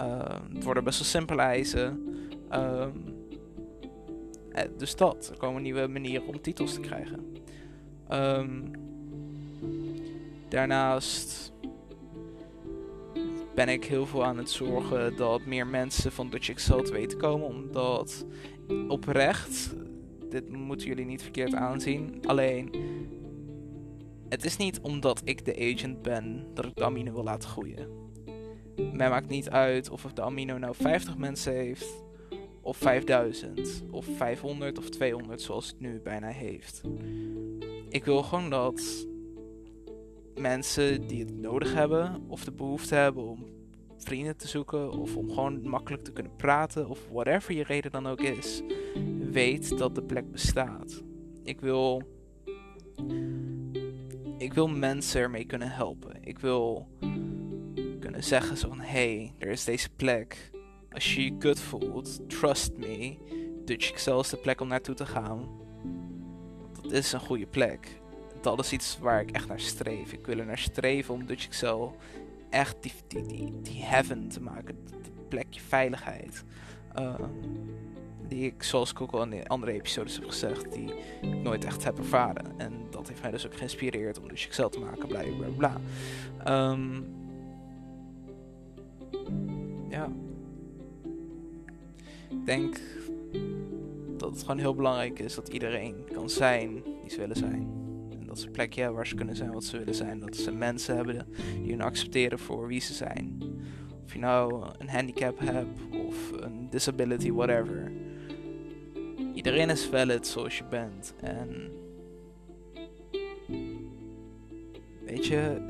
Uh, 0.00 0.28
het 0.54 0.64
worden 0.64 0.84
best 0.84 0.98
wel 0.98 1.08
simpele 1.08 1.42
eisen. 1.42 2.06
Uh, 2.52 2.86
dus 4.76 4.96
dat. 4.96 5.28
Er 5.32 5.38
komen 5.38 5.62
nieuwe 5.62 5.86
manieren 5.86 6.26
om 6.26 6.40
titels 6.40 6.74
te 6.74 6.80
krijgen. 6.80 7.36
Um, 8.12 8.70
daarnaast 10.48 11.52
ben 13.54 13.68
ik 13.68 13.84
heel 13.84 14.06
veel 14.06 14.24
aan 14.24 14.36
het 14.36 14.50
zorgen 14.50 15.16
dat 15.16 15.44
meer 15.44 15.66
mensen 15.66 16.12
van 16.12 16.30
Dutch 16.30 16.48
Excel 16.48 16.82
te 16.82 16.92
weten 16.92 17.18
komen. 17.18 17.46
Omdat 17.46 18.26
oprecht 18.88 19.74
dit 20.40 20.56
moeten 20.56 20.86
jullie 20.86 21.04
niet 21.04 21.22
verkeerd 21.22 21.54
aanzien. 21.54 22.20
Alleen, 22.26 22.70
het 24.28 24.44
is 24.44 24.56
niet 24.56 24.80
omdat 24.80 25.22
ik 25.24 25.44
de 25.44 25.74
agent 25.74 26.02
ben 26.02 26.46
dat 26.54 26.64
ik 26.64 26.76
de 26.76 26.84
amino 26.84 27.12
wil 27.12 27.22
laten 27.22 27.48
groeien. 27.48 27.88
Mij 28.92 29.08
maakt 29.08 29.28
niet 29.28 29.50
uit 29.50 29.90
of 29.90 30.02
de 30.02 30.22
amino 30.22 30.58
nou 30.58 30.74
50 30.74 31.16
mensen 31.16 31.52
heeft, 31.52 32.04
of 32.60 32.76
5000, 32.76 33.84
of 33.90 34.06
500 34.16 34.78
of 34.78 34.88
200 34.88 35.40
zoals 35.42 35.66
het 35.66 35.80
nu 35.80 36.00
bijna 36.00 36.28
heeft. 36.28 36.82
Ik 37.88 38.04
wil 38.04 38.22
gewoon 38.22 38.50
dat 38.50 39.06
mensen 40.34 41.06
die 41.06 41.20
het 41.20 41.36
nodig 41.36 41.74
hebben 41.74 42.24
of 42.28 42.44
de 42.44 42.52
behoefte 42.52 42.94
hebben 42.94 43.22
om 43.22 43.55
vrienden 43.98 44.36
te 44.36 44.48
zoeken 44.48 44.90
of 44.90 45.16
om 45.16 45.28
gewoon 45.28 45.68
makkelijk 45.68 46.04
te 46.04 46.12
kunnen 46.12 46.36
praten 46.36 46.88
of 46.88 47.08
whatever 47.12 47.54
je 47.54 47.62
reden 47.62 47.90
dan 47.90 48.06
ook 48.06 48.20
is, 48.20 48.62
weet 49.30 49.78
dat 49.78 49.94
de 49.94 50.02
plek 50.02 50.30
bestaat. 50.30 51.02
Ik 51.42 51.60
wil 51.60 52.02
ik 54.38 54.54
wil 54.54 54.68
mensen 54.68 55.20
ermee 55.20 55.44
kunnen 55.44 55.70
helpen. 55.70 56.16
Ik 56.20 56.38
wil 56.38 56.88
kunnen 58.00 58.24
zeggen 58.24 58.56
zo 58.56 58.68
van, 58.68 58.80
hey, 58.80 59.32
er 59.38 59.48
is 59.48 59.64
deze 59.64 59.88
plek. 59.96 60.50
Als 60.90 61.14
je 61.14 61.24
je 61.24 61.36
kut 61.38 61.60
voelt, 61.60 62.28
trust 62.28 62.72
me, 62.76 63.16
Dutch 63.64 63.90
Excel 63.90 64.20
is 64.20 64.28
de 64.28 64.36
plek 64.36 64.60
om 64.60 64.68
naartoe 64.68 64.94
te 64.94 65.06
gaan. 65.06 65.48
Dat 66.82 66.92
is 66.92 67.12
een 67.12 67.20
goede 67.20 67.46
plek. 67.46 68.00
Dat 68.40 68.58
is 68.58 68.72
iets 68.72 68.98
waar 68.98 69.20
ik 69.20 69.30
echt 69.30 69.48
naar 69.48 69.60
streef. 69.60 70.12
Ik 70.12 70.26
wil 70.26 70.38
er 70.38 70.46
naar 70.46 70.58
streven 70.58 71.14
om 71.14 71.26
Dutch 71.26 71.46
Excel 71.46 71.96
echt 72.50 72.76
die, 72.80 72.92
die, 73.62 73.82
heaven 73.82 74.28
te 74.28 74.40
maken. 74.40 74.78
Het 74.90 75.28
plekje 75.28 75.60
veiligheid. 75.60 76.44
Ehm, 76.94 77.22
die 78.28 78.44
ik, 78.44 78.62
zoals 78.62 78.90
ik 78.90 79.00
ook 79.00 79.12
al 79.12 79.22
in 79.22 79.30
de 79.30 79.48
andere 79.48 79.72
episodes 79.72 80.14
heb 80.14 80.24
gezegd, 80.24 80.72
die 80.72 80.94
ik 81.20 81.34
nooit 81.42 81.64
echt 81.64 81.84
heb 81.84 81.98
ervaren. 81.98 82.44
En 82.56 82.72
dat 82.90 83.08
heeft 83.08 83.22
mij 83.22 83.30
dus 83.30 83.46
ook 83.46 83.56
geïnspireerd 83.56 84.20
om 84.20 84.28
dus 84.28 84.46
Excel 84.46 84.68
te 84.68 84.80
maken, 84.80 85.08
bla 85.08 85.22
bla 85.38 85.48
bla. 85.56 85.80
Um, 86.70 87.14
ja. 89.88 90.12
Ik 92.28 92.46
denk 92.46 92.80
dat 94.16 94.30
het 94.30 94.40
gewoon 94.40 94.58
heel 94.58 94.74
belangrijk 94.74 95.18
is 95.18 95.34
dat 95.34 95.48
iedereen 95.48 95.94
kan 96.12 96.30
zijn 96.30 96.82
die 97.02 97.10
ze 97.10 97.18
willen 97.18 97.36
zijn. 97.36 97.85
Dat 98.42 98.52
plekje 98.52 98.92
waar 98.92 99.06
ze 99.06 99.14
kunnen 99.14 99.36
zijn 99.36 99.52
wat 99.52 99.64
ze 99.64 99.78
willen 99.78 99.94
zijn. 99.94 100.20
Dat 100.20 100.36
ze 100.36 100.52
mensen 100.52 100.96
hebben 100.96 101.26
die 101.62 101.70
hun 101.70 101.80
accepteren 101.80 102.38
voor 102.38 102.66
wie 102.66 102.80
ze 102.80 102.94
zijn. 102.94 103.42
Of 104.04 104.12
je 104.12 104.18
nou 104.18 104.66
een 104.78 104.88
handicap 104.88 105.38
hebt 105.38 105.80
of 106.06 106.32
een 106.32 106.70
disability, 106.70 107.32
whatever. 107.32 107.92
Iedereen 109.34 109.70
is 109.70 109.84
valid 109.84 110.26
zoals 110.26 110.58
je 110.58 110.64
bent. 110.64 111.14
En 111.20 111.70
weet 115.04 115.26
je, 115.26 115.60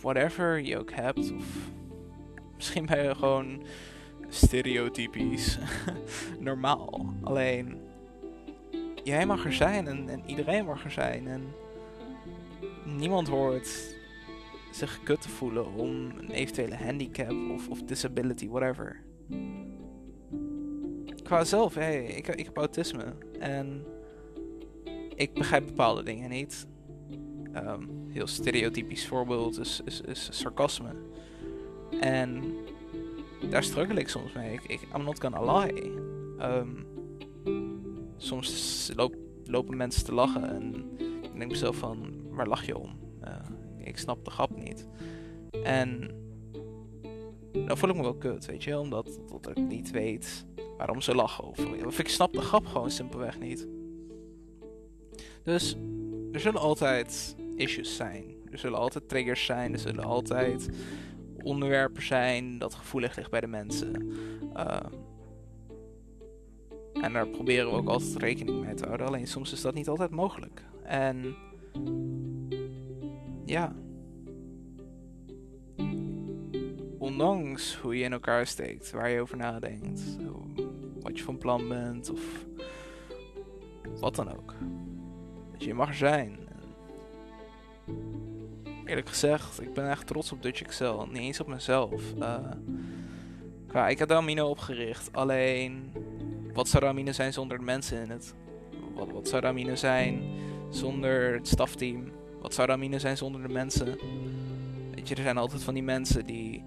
whatever 0.00 0.60
je 0.60 0.78
ook 0.78 0.92
hebt, 0.92 1.32
of 1.32 1.70
misschien 2.56 2.86
ben 2.86 3.02
je 3.02 3.14
gewoon 3.14 3.62
stereotypisch 4.28 5.58
normaal. 6.38 7.14
Alleen 7.22 7.80
jij 9.04 9.26
mag 9.26 9.44
er 9.44 9.52
zijn 9.52 9.86
en, 9.86 10.08
en, 10.08 10.22
iedereen 10.26 10.64
mag 10.64 10.84
er 10.84 10.90
zijn. 10.90 11.28
En 11.28 11.42
niemand 12.96 13.28
hoort 13.28 13.96
zich 14.70 15.02
kut 15.02 15.20
te 15.22 15.28
voelen 15.28 15.74
om 15.74 16.10
een 16.18 16.30
eventuele 16.30 16.76
handicap 16.76 17.50
of, 17.50 17.68
of 17.68 17.82
disability, 17.82 18.48
whatever 18.48 19.02
qua 21.30 21.44
zelf, 21.44 21.74
hey, 21.74 22.04
ik, 22.04 22.28
ik 22.28 22.44
heb 22.44 22.56
autisme. 22.56 23.04
En 23.38 23.84
ik 25.14 25.34
begrijp 25.34 25.66
bepaalde 25.66 26.02
dingen 26.02 26.30
niet. 26.30 26.66
Um, 27.54 27.88
heel 28.08 28.26
stereotypisch 28.26 29.06
voorbeeld 29.06 29.58
is, 29.58 29.80
is, 29.84 30.00
is, 30.00 30.28
sarcasme. 30.30 30.94
En 32.00 32.54
daar 33.50 33.62
struggle 33.62 34.00
ik 34.00 34.08
soms 34.08 34.32
mee. 34.32 34.60
Ik, 34.66 34.80
I'm 34.96 35.04
not 35.04 35.20
gonna 35.20 35.58
lie. 35.58 35.82
Um, 36.40 36.86
soms 38.16 38.92
lopen 39.44 39.76
mensen 39.76 40.04
te 40.04 40.14
lachen 40.14 40.50
en 40.50 40.74
ik 41.22 41.38
denk 41.38 41.50
mezelf 41.50 41.76
van, 41.76 42.19
waar 42.40 42.48
lach 42.48 42.66
je 42.66 42.78
om? 42.78 42.98
Uh, 43.24 43.86
ik 43.86 43.98
snap 43.98 44.24
de 44.24 44.30
grap 44.30 44.56
niet. 44.56 44.86
En 45.62 46.10
dan 47.52 47.78
voel 47.78 47.90
ik 47.90 47.96
me 47.96 48.02
wel 48.02 48.14
kut, 48.14 48.46
weet 48.46 48.64
je, 48.64 48.78
omdat, 48.78 49.20
ik 49.54 49.56
niet 49.56 49.90
weet 49.90 50.46
waarom 50.76 51.00
ze 51.00 51.14
lachen. 51.14 51.44
Of, 51.44 51.84
of 51.86 51.98
ik 51.98 52.08
snap 52.08 52.32
de 52.32 52.40
grap 52.40 52.66
gewoon 52.66 52.90
simpelweg 52.90 53.38
niet. 53.38 53.68
Dus 55.42 55.76
er 56.32 56.40
zullen 56.40 56.60
altijd 56.60 57.36
issues 57.56 57.96
zijn. 57.96 58.24
Er 58.50 58.58
zullen 58.58 58.78
altijd 58.78 59.08
triggers 59.08 59.44
zijn. 59.44 59.72
Er 59.72 59.78
zullen 59.78 60.04
altijd 60.04 60.68
onderwerpen 61.42 62.02
zijn 62.02 62.58
dat 62.58 62.74
gevoelig 62.74 63.16
ligt 63.16 63.30
bij 63.30 63.40
de 63.40 63.46
mensen. 63.46 64.12
Ehm, 64.54 64.92
en 67.00 67.12
daar 67.12 67.28
proberen 67.28 67.70
we 67.70 67.76
ook 67.76 67.88
altijd 67.88 68.16
rekening 68.16 68.64
mee 68.64 68.74
te 68.74 68.84
houden. 68.84 69.06
Alleen 69.06 69.26
soms 69.26 69.52
is 69.52 69.60
dat 69.60 69.74
niet 69.74 69.88
altijd 69.88 70.10
mogelijk. 70.10 70.64
En 70.82 71.36
ja. 73.44 73.74
Ondanks 76.98 77.76
hoe 77.76 77.98
je 77.98 78.04
in 78.04 78.12
elkaar 78.12 78.46
steekt, 78.46 78.90
waar 78.90 79.10
je 79.10 79.20
over 79.20 79.36
nadenkt, 79.36 80.02
wat 81.00 81.18
je 81.18 81.24
van 81.24 81.38
plan 81.38 81.68
bent 81.68 82.10
of 82.10 82.44
wat 84.00 84.14
dan 84.14 84.36
ook. 84.36 84.54
Dat 85.52 85.64
je 85.64 85.74
mag 85.74 85.94
zijn. 85.94 86.38
Eerlijk 88.84 89.08
gezegd, 89.08 89.62
ik 89.62 89.74
ben 89.74 89.90
echt 89.90 90.06
trots 90.06 90.32
op 90.32 90.42
Dutch 90.42 90.62
Excel. 90.62 91.06
Niet 91.06 91.16
eens 91.16 91.40
op 91.40 91.46
mezelf. 91.46 92.02
Uh, 93.74 93.88
ik 93.88 94.08
de 94.08 94.14
Amino 94.14 94.48
opgericht. 94.48 95.12
Alleen, 95.12 95.92
wat 96.52 96.68
zou 96.68 96.84
Amino 96.84 97.12
zijn 97.12 97.32
zonder 97.32 97.58
de 97.58 97.64
mensen 97.64 98.02
in 98.02 98.10
het? 98.10 98.34
Wat, 98.94 99.10
wat 99.10 99.28
zou 99.28 99.44
Amino 99.44 99.74
zijn 99.74 100.22
zonder 100.70 101.34
het 101.34 101.48
stafteam? 101.48 102.04
Wat 102.40 102.54
zou 102.54 102.70
Amino 102.70 102.98
zijn 102.98 103.16
zonder 103.16 103.42
de 103.42 103.52
mensen? 103.52 103.98
Weet 104.94 105.08
je, 105.08 105.14
er 105.14 105.22
zijn 105.22 105.38
altijd 105.38 105.62
van 105.62 105.74
die 105.74 105.82
mensen 105.82 106.26
die 106.26 106.64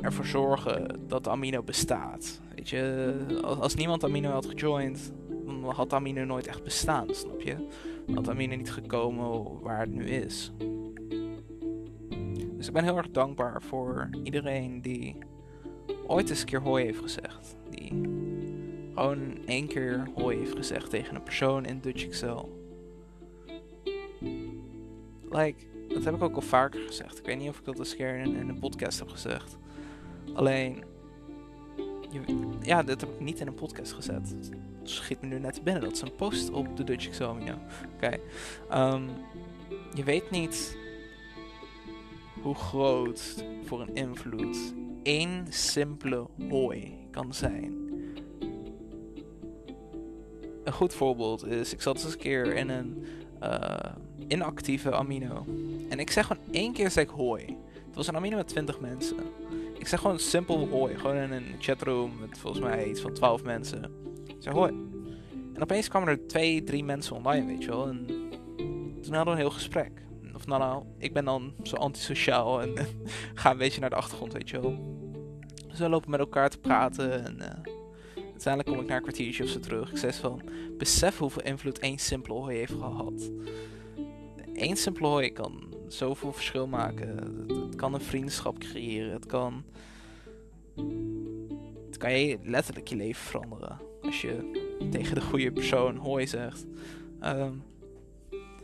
ervoor 0.00 0.26
zorgen 0.26 1.00
dat 1.06 1.28
Amino 1.28 1.62
bestaat. 1.62 2.40
Weet 2.54 2.68
je, 2.68 3.14
als, 3.42 3.74
niemand 3.74 4.04
Amino 4.04 4.30
had 4.30 4.46
gejoind, 4.46 5.12
dan 5.44 5.64
had 5.64 5.92
Amino 5.92 6.24
nooit 6.24 6.46
echt 6.46 6.64
bestaan, 6.64 7.14
snap 7.14 7.40
je? 7.40 7.56
Dan 8.06 8.14
had 8.14 8.28
Amino 8.28 8.56
niet 8.56 8.72
gekomen 8.72 9.60
waar 9.60 9.80
het 9.80 9.94
nu 9.94 10.04
is. 10.04 10.52
Dus 12.56 12.66
ik 12.66 12.72
ben 12.72 12.84
heel 12.84 12.96
erg 12.96 13.10
dankbaar 13.10 13.62
voor 13.62 14.08
iedereen 14.22 14.82
die 14.82 15.16
ooit 16.06 16.30
eens 16.30 16.40
een 16.40 16.46
keer 16.46 16.62
hoi 16.62 16.84
heeft 16.84 17.00
gezegd. 17.00 17.56
Die 17.70 17.92
gewoon 18.96 19.46
één 19.46 19.66
keer 19.66 20.08
hoi 20.14 20.38
heeft 20.38 20.56
gezegd 20.56 20.90
tegen 20.90 21.14
een 21.14 21.22
persoon 21.22 21.64
in 21.64 21.80
Dutch 21.80 22.04
Excel. 22.04 22.64
Like, 25.30 25.64
dat 25.88 26.04
heb 26.04 26.14
ik 26.14 26.22
ook 26.22 26.34
al 26.34 26.40
vaker 26.40 26.80
gezegd. 26.80 27.18
Ik 27.18 27.26
weet 27.26 27.38
niet 27.38 27.48
of 27.48 27.58
ik 27.58 27.64
dat 27.64 27.78
eens 27.78 27.90
een 27.90 27.96
keer 27.96 28.16
in, 28.16 28.36
in 28.36 28.48
een 28.48 28.58
podcast 28.58 28.98
heb 28.98 29.08
gezegd. 29.08 29.56
Alleen, 30.34 30.84
ja, 32.60 32.82
dat 32.82 33.00
heb 33.00 33.10
ik 33.10 33.20
niet 33.20 33.40
in 33.40 33.46
een 33.46 33.54
podcast 33.54 33.92
gezet. 33.92 34.34
Schiet 34.82 35.20
me 35.20 35.26
nu 35.26 35.38
net 35.38 35.64
binnen. 35.64 35.82
Dat 35.82 35.92
is 35.92 36.00
een 36.00 36.14
post 36.16 36.50
op 36.50 36.76
de 36.76 36.84
Dutch 36.84 37.06
Exomio. 37.06 37.54
Oké. 37.94 38.18
Ehm, 38.70 39.02
je 39.94 40.04
weet 40.04 40.30
niet 40.30 40.78
hoe 42.42 42.54
groot 42.54 43.44
voor 43.64 43.80
een 43.80 43.94
invloed 43.94 44.74
één 45.02 45.46
simpele 45.48 46.26
hooi 46.48 47.08
kan 47.10 47.34
zijn. 47.34 47.85
Een 50.66 50.72
goed 50.72 50.94
voorbeeld 50.94 51.46
is, 51.46 51.72
ik 51.72 51.82
zat 51.82 52.04
eens 52.04 52.12
een 52.12 52.18
keer 52.18 52.54
in 52.54 52.68
een 52.68 53.06
uh, 53.42 53.78
inactieve 54.28 54.92
amino. 54.92 55.46
En 55.88 55.98
ik 55.98 56.10
zeg 56.10 56.26
gewoon 56.26 56.42
één 56.50 56.72
keer 56.72 56.90
zeg 56.90 57.08
hooi. 57.08 57.44
Het 57.86 57.94
was 57.94 58.06
een 58.06 58.16
amino 58.16 58.36
met 58.36 58.48
20 58.48 58.80
mensen. 58.80 59.16
Ik 59.78 59.86
zeg 59.86 60.00
gewoon 60.00 60.18
simpel 60.18 60.68
hoi. 60.68 60.96
Gewoon 60.96 61.16
in 61.16 61.32
een 61.32 61.54
chatroom 61.58 62.12
met 62.20 62.38
volgens 62.38 62.64
mij 62.64 62.88
iets 62.88 63.00
van 63.00 63.12
12 63.12 63.42
mensen. 63.42 63.84
Ik 64.26 64.36
zeg 64.38 64.52
hoi. 64.52 64.72
En 65.54 65.62
opeens 65.62 65.88
kwamen 65.88 66.08
er 66.08 66.26
twee, 66.26 66.64
drie 66.64 66.84
mensen 66.84 67.16
online, 67.16 67.46
weet 67.46 67.62
je 67.62 67.68
wel. 67.68 67.88
En 67.88 68.06
toen 69.02 69.14
hadden 69.14 69.24
we 69.24 69.30
een 69.30 69.46
heel 69.46 69.50
gesprek. 69.50 70.02
Of 70.34 70.46
nou, 70.46 70.60
nou 70.60 70.82
ik 70.98 71.12
ben 71.12 71.24
dan 71.24 71.52
zo 71.62 71.76
antisociaal 71.76 72.62
en 72.62 72.74
ga 73.34 73.50
een 73.50 73.58
beetje 73.58 73.80
naar 73.80 73.90
de 73.90 73.96
achtergrond, 73.96 74.32
weet 74.32 74.50
je 74.50 74.60
wel. 74.60 74.78
Dus 75.68 75.78
we 75.78 75.88
lopen 75.88 76.10
met 76.10 76.20
elkaar 76.20 76.50
te 76.50 76.58
praten 76.58 77.24
en 77.24 77.36
uh, 77.40 77.74
uiteindelijk 78.36 78.68
kom 78.68 78.80
ik 78.80 78.86
naar 78.86 78.96
een 78.96 79.02
kwartiertje 79.02 79.42
of 79.42 79.48
zo 79.48 79.60
terug. 79.60 79.90
Ik 79.90 79.96
zei 79.96 80.12
van, 80.12 80.42
besef 80.78 81.18
hoeveel 81.18 81.42
invloed 81.42 81.78
één 81.78 81.98
simpele 81.98 82.34
hoi 82.34 82.56
heeft 82.56 82.72
gehad. 82.72 83.30
Eén 84.54 84.76
simpele 84.76 85.06
hoi 85.06 85.32
kan 85.32 85.74
zoveel 85.88 86.32
verschil 86.32 86.66
maken. 86.66 87.16
Het, 87.46 87.74
kan 87.74 87.94
een 87.94 88.00
vriendschap 88.00 88.58
creëren. 88.58 89.12
Het 89.12 89.26
kan. 89.26 89.64
Het 91.86 91.96
kan 91.96 92.12
je 92.12 92.38
letterlijk 92.42 92.88
je 92.88 92.96
leven 92.96 93.24
veranderen. 93.24 93.78
Als 94.02 94.20
je 94.20 94.64
tegen 94.90 95.14
de 95.14 95.20
goede 95.20 95.52
persoon 95.52 95.96
hoi 95.96 96.26
zegt. 96.26 96.66
Um, 97.22 97.62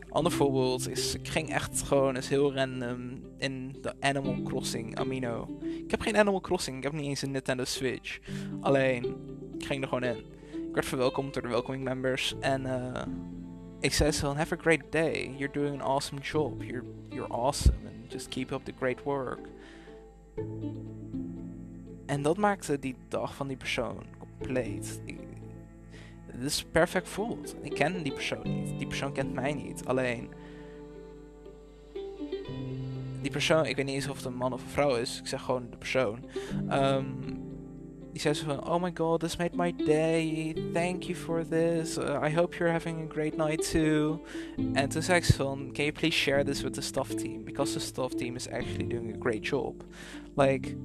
ander 0.09 0.31
voorbeeld 0.31 0.89
is, 0.89 1.15
ik 1.15 1.27
ging 1.27 1.49
echt 1.49 1.81
gewoon 1.81 2.15
eens 2.15 2.29
heel 2.29 2.53
random 2.53 3.21
in 3.37 3.75
de 3.81 3.93
Animal 3.99 4.41
Crossing 4.43 4.97
Amino. 4.97 5.57
Ik 5.61 5.91
heb 5.91 6.01
geen 6.01 6.17
Animal 6.17 6.41
Crossing, 6.41 6.77
ik 6.77 6.83
heb 6.83 6.91
niet 6.91 7.05
eens 7.05 7.21
een 7.21 7.31
Nintendo 7.31 7.63
Switch. 7.63 8.19
Alleen, 8.61 9.15
ik 9.63 9.69
ging 9.69 9.81
er 9.81 9.87
gewoon 9.87 10.03
in. 10.03 10.17
Ik 10.67 10.73
werd 10.73 10.85
verwelkomd 10.85 11.33
door 11.33 11.43
de 11.43 11.49
welcoming 11.49 11.83
members 11.83 12.35
en 12.39 12.65
uh, 12.65 13.01
ik 13.79 13.93
zei 13.93 14.11
zo, 14.11 14.35
have 14.35 14.53
a 14.53 14.57
great 14.61 14.81
day. 14.89 15.35
You're 15.37 15.53
doing 15.53 15.81
an 15.81 15.87
awesome 15.87 16.21
job. 16.21 16.63
You're, 16.63 16.85
you're 17.09 17.33
awesome. 17.33 17.77
And 17.85 18.11
just 18.11 18.27
keep 18.27 18.51
up 18.51 18.65
the 18.65 18.73
great 18.77 19.03
work. 19.03 19.39
En 22.05 22.21
dat 22.21 22.37
maakte 22.37 22.79
die 22.79 22.95
dag 23.07 23.35
van 23.35 23.47
die 23.47 23.57
persoon 23.57 24.03
compleet. 24.17 25.01
Het 26.25 26.43
is 26.43 26.63
perfect 26.63 27.09
voelt. 27.09 27.55
Ik 27.61 27.73
ken 27.73 28.03
die 28.03 28.13
persoon 28.13 28.41
niet. 28.43 28.77
Die 28.77 28.87
persoon 28.87 29.13
kent 29.13 29.33
mij 29.33 29.53
niet. 29.53 29.85
Alleen, 29.85 30.29
die 33.21 33.31
persoon, 33.31 33.65
ik 33.65 33.75
weet 33.75 33.85
niet 33.85 33.95
eens 33.95 34.09
of 34.09 34.15
het 34.15 34.25
een 34.25 34.35
man 34.35 34.53
of 34.53 34.61
een 34.61 34.69
vrouw 34.69 34.95
is, 34.95 35.19
ik 35.19 35.27
zeg 35.27 35.41
gewoon 35.41 35.69
de 35.69 35.77
persoon. 35.77 36.25
Ehm, 36.69 37.05
die 38.13 38.21
zei 38.21 38.33
zo 38.33 38.45
van, 38.45 38.69
oh 38.69 38.81
my 38.81 38.91
god, 38.93 39.19
this 39.19 39.37
made 39.37 39.55
my 39.55 39.73
day, 39.85 40.55
thank 40.73 41.03
you 41.03 41.15
for 41.15 41.47
this, 41.47 41.97
uh, 41.97 42.19
I 42.23 42.33
hope 42.33 42.57
you're 42.57 42.71
having 42.71 43.09
a 43.09 43.13
great 43.13 43.37
night 43.37 43.71
too. 43.71 44.19
En 44.73 44.89
toen 44.89 45.01
zei 45.01 45.21
can 45.21 45.71
you 45.73 45.91
please 45.91 46.17
share 46.17 46.43
this 46.43 46.61
with 46.61 46.73
the 46.73 46.81
staff 46.81 47.15
team, 47.15 47.43
because 47.43 47.73
the 47.73 47.79
staff 47.79 48.13
team 48.13 48.35
is 48.35 48.49
actually 48.49 48.87
doing 48.87 49.15
a 49.15 49.19
great 49.19 49.47
job. 49.47 49.83
Like, 50.35 50.75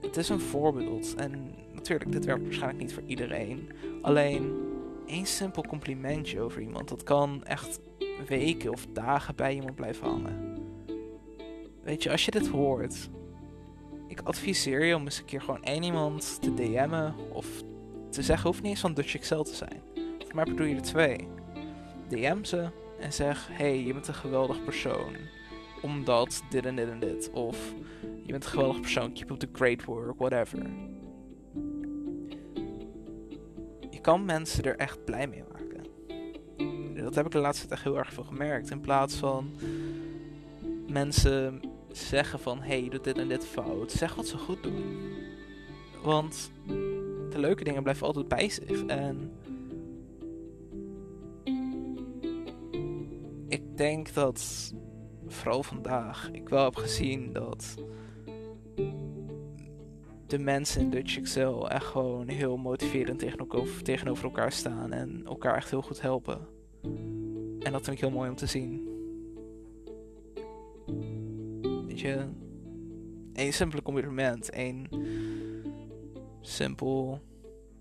het 0.00 0.16
is 0.16 0.28
een 0.28 0.40
voorbeeld 0.40 1.14
en 1.14 1.54
natuurlijk, 1.72 2.12
dit 2.12 2.24
werkt 2.24 2.42
waarschijnlijk 2.42 2.80
niet 2.80 2.94
voor 2.94 3.02
iedereen. 3.06 3.70
Alleen, 4.02 4.52
één 5.06 5.26
simpel 5.26 5.62
complimentje 5.62 6.40
over 6.40 6.60
iemand, 6.60 6.88
dat 6.88 7.02
kan 7.02 7.44
echt 7.44 7.80
weken 8.26 8.72
of 8.72 8.86
dagen 8.92 9.36
bij 9.36 9.54
iemand 9.54 9.74
blijven 9.74 10.06
hangen. 10.06 10.56
Weet 11.82 12.02
je, 12.02 12.10
als 12.10 12.24
je 12.24 12.30
dit 12.30 12.48
hoort, 12.48 13.08
ik 14.08 14.20
adviseer 14.24 14.84
je 14.84 14.96
om 14.96 15.04
eens 15.04 15.18
een 15.18 15.24
keer 15.24 15.40
gewoon 15.40 15.62
één 15.62 15.82
iemand 15.82 16.38
te 16.40 16.54
DM'en 16.54 17.14
of 17.32 17.46
te 18.10 18.22
zeggen, 18.22 18.46
hoeft 18.46 18.62
niet 18.62 18.70
eens 18.70 18.80
van 18.80 18.94
Dutch 18.94 19.14
Excel 19.14 19.44
te 19.44 19.54
zijn. 19.54 19.82
Voor 20.18 20.34
mij 20.34 20.44
bedoel 20.44 20.66
je 20.66 20.74
er 20.74 20.82
twee. 20.82 21.28
DM 22.08 22.44
ze 22.44 22.70
en 23.00 23.12
zeg, 23.12 23.48
hey, 23.50 23.82
je 23.82 23.92
bent 23.92 24.08
een 24.08 24.14
geweldig 24.14 24.64
persoon. 24.64 25.16
Omdat 25.82 26.42
dit 26.50 26.66
en 26.66 26.76
dit 26.76 26.88
en 26.88 27.00
dit. 27.00 27.30
Of 27.32 27.74
je 28.24 28.32
bent 28.32 28.44
een 28.44 28.50
geweldig 28.50 28.80
persoon, 28.80 29.12
keep 29.12 29.30
up 29.30 29.38
the 29.38 29.48
great 29.52 29.84
work, 29.84 30.18
whatever. 30.18 30.58
Je 33.90 34.00
kan 34.00 34.24
mensen 34.24 34.64
er 34.64 34.76
echt 34.76 35.04
blij 35.04 35.26
mee 35.26 35.44
maken. 35.52 35.84
Dat 37.04 37.14
heb 37.14 37.26
ik 37.26 37.32
de 37.32 37.38
laatste 37.38 37.66
tijd 37.66 37.78
echt 37.78 37.88
heel 37.88 37.98
erg 37.98 38.12
veel 38.12 38.24
gemerkt. 38.24 38.70
In 38.70 38.80
plaats 38.80 39.14
van 39.14 39.50
mensen 40.86 41.60
zeggen 41.92 42.38
van 42.38 42.60
hey, 42.60 42.82
je 42.82 42.90
doet 42.90 43.04
dit 43.04 43.18
en 43.18 43.28
dit 43.28 43.46
fout. 43.46 43.92
Zeg 43.92 44.14
wat 44.14 44.26
ze 44.26 44.38
goed 44.38 44.62
doen. 44.62 44.84
Want 46.02 46.50
de 47.30 47.38
leuke 47.38 47.64
dingen 47.64 47.82
blijven 47.82 48.06
altijd 48.06 48.28
bij 48.28 48.48
zich. 48.48 48.84
En 48.86 49.32
ik 53.48 53.76
denk 53.76 54.14
dat 54.14 54.72
vooral 55.26 55.62
vandaag 55.62 56.30
ik 56.32 56.48
wel 56.48 56.64
heb 56.64 56.76
gezien 56.76 57.32
dat 57.32 57.74
de 60.26 60.38
mensen 60.38 60.80
in 60.80 60.90
Dutch 60.90 61.16
Excel 61.16 61.70
echt 61.70 61.86
gewoon 61.86 62.28
heel 62.28 62.56
motiverend 62.56 63.24
tegenover 63.82 64.24
elkaar 64.24 64.52
staan 64.52 64.92
en 64.92 65.22
elkaar 65.24 65.56
echt 65.56 65.70
heel 65.70 65.82
goed 65.82 66.00
helpen. 66.00 66.38
En 67.60 67.72
dat 67.72 67.84
vind 67.84 67.96
ik 67.96 68.00
heel 68.00 68.10
mooi 68.10 68.30
om 68.30 68.36
te 68.36 68.46
zien. 68.46 68.87
Weet 71.98 72.06
je, 72.06 72.26
één 73.32 73.52
simpele 73.52 73.82
compliment, 73.82 74.50
één 74.50 74.88
simpel 76.40 77.20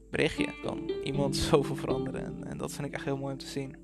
berichtje 0.09 0.53
kan 0.61 0.91
iemand 1.03 1.35
zoveel 1.35 1.75
veranderen. 1.75 2.25
En, 2.25 2.47
en, 2.47 2.57
dat 2.57 2.71
vind 2.71 2.87
ik 2.87 2.93
echt 2.93 3.03
heel 3.03 3.17
mooi 3.17 3.31
om 3.33 3.39
te 3.39 3.47
zien. 3.47 3.75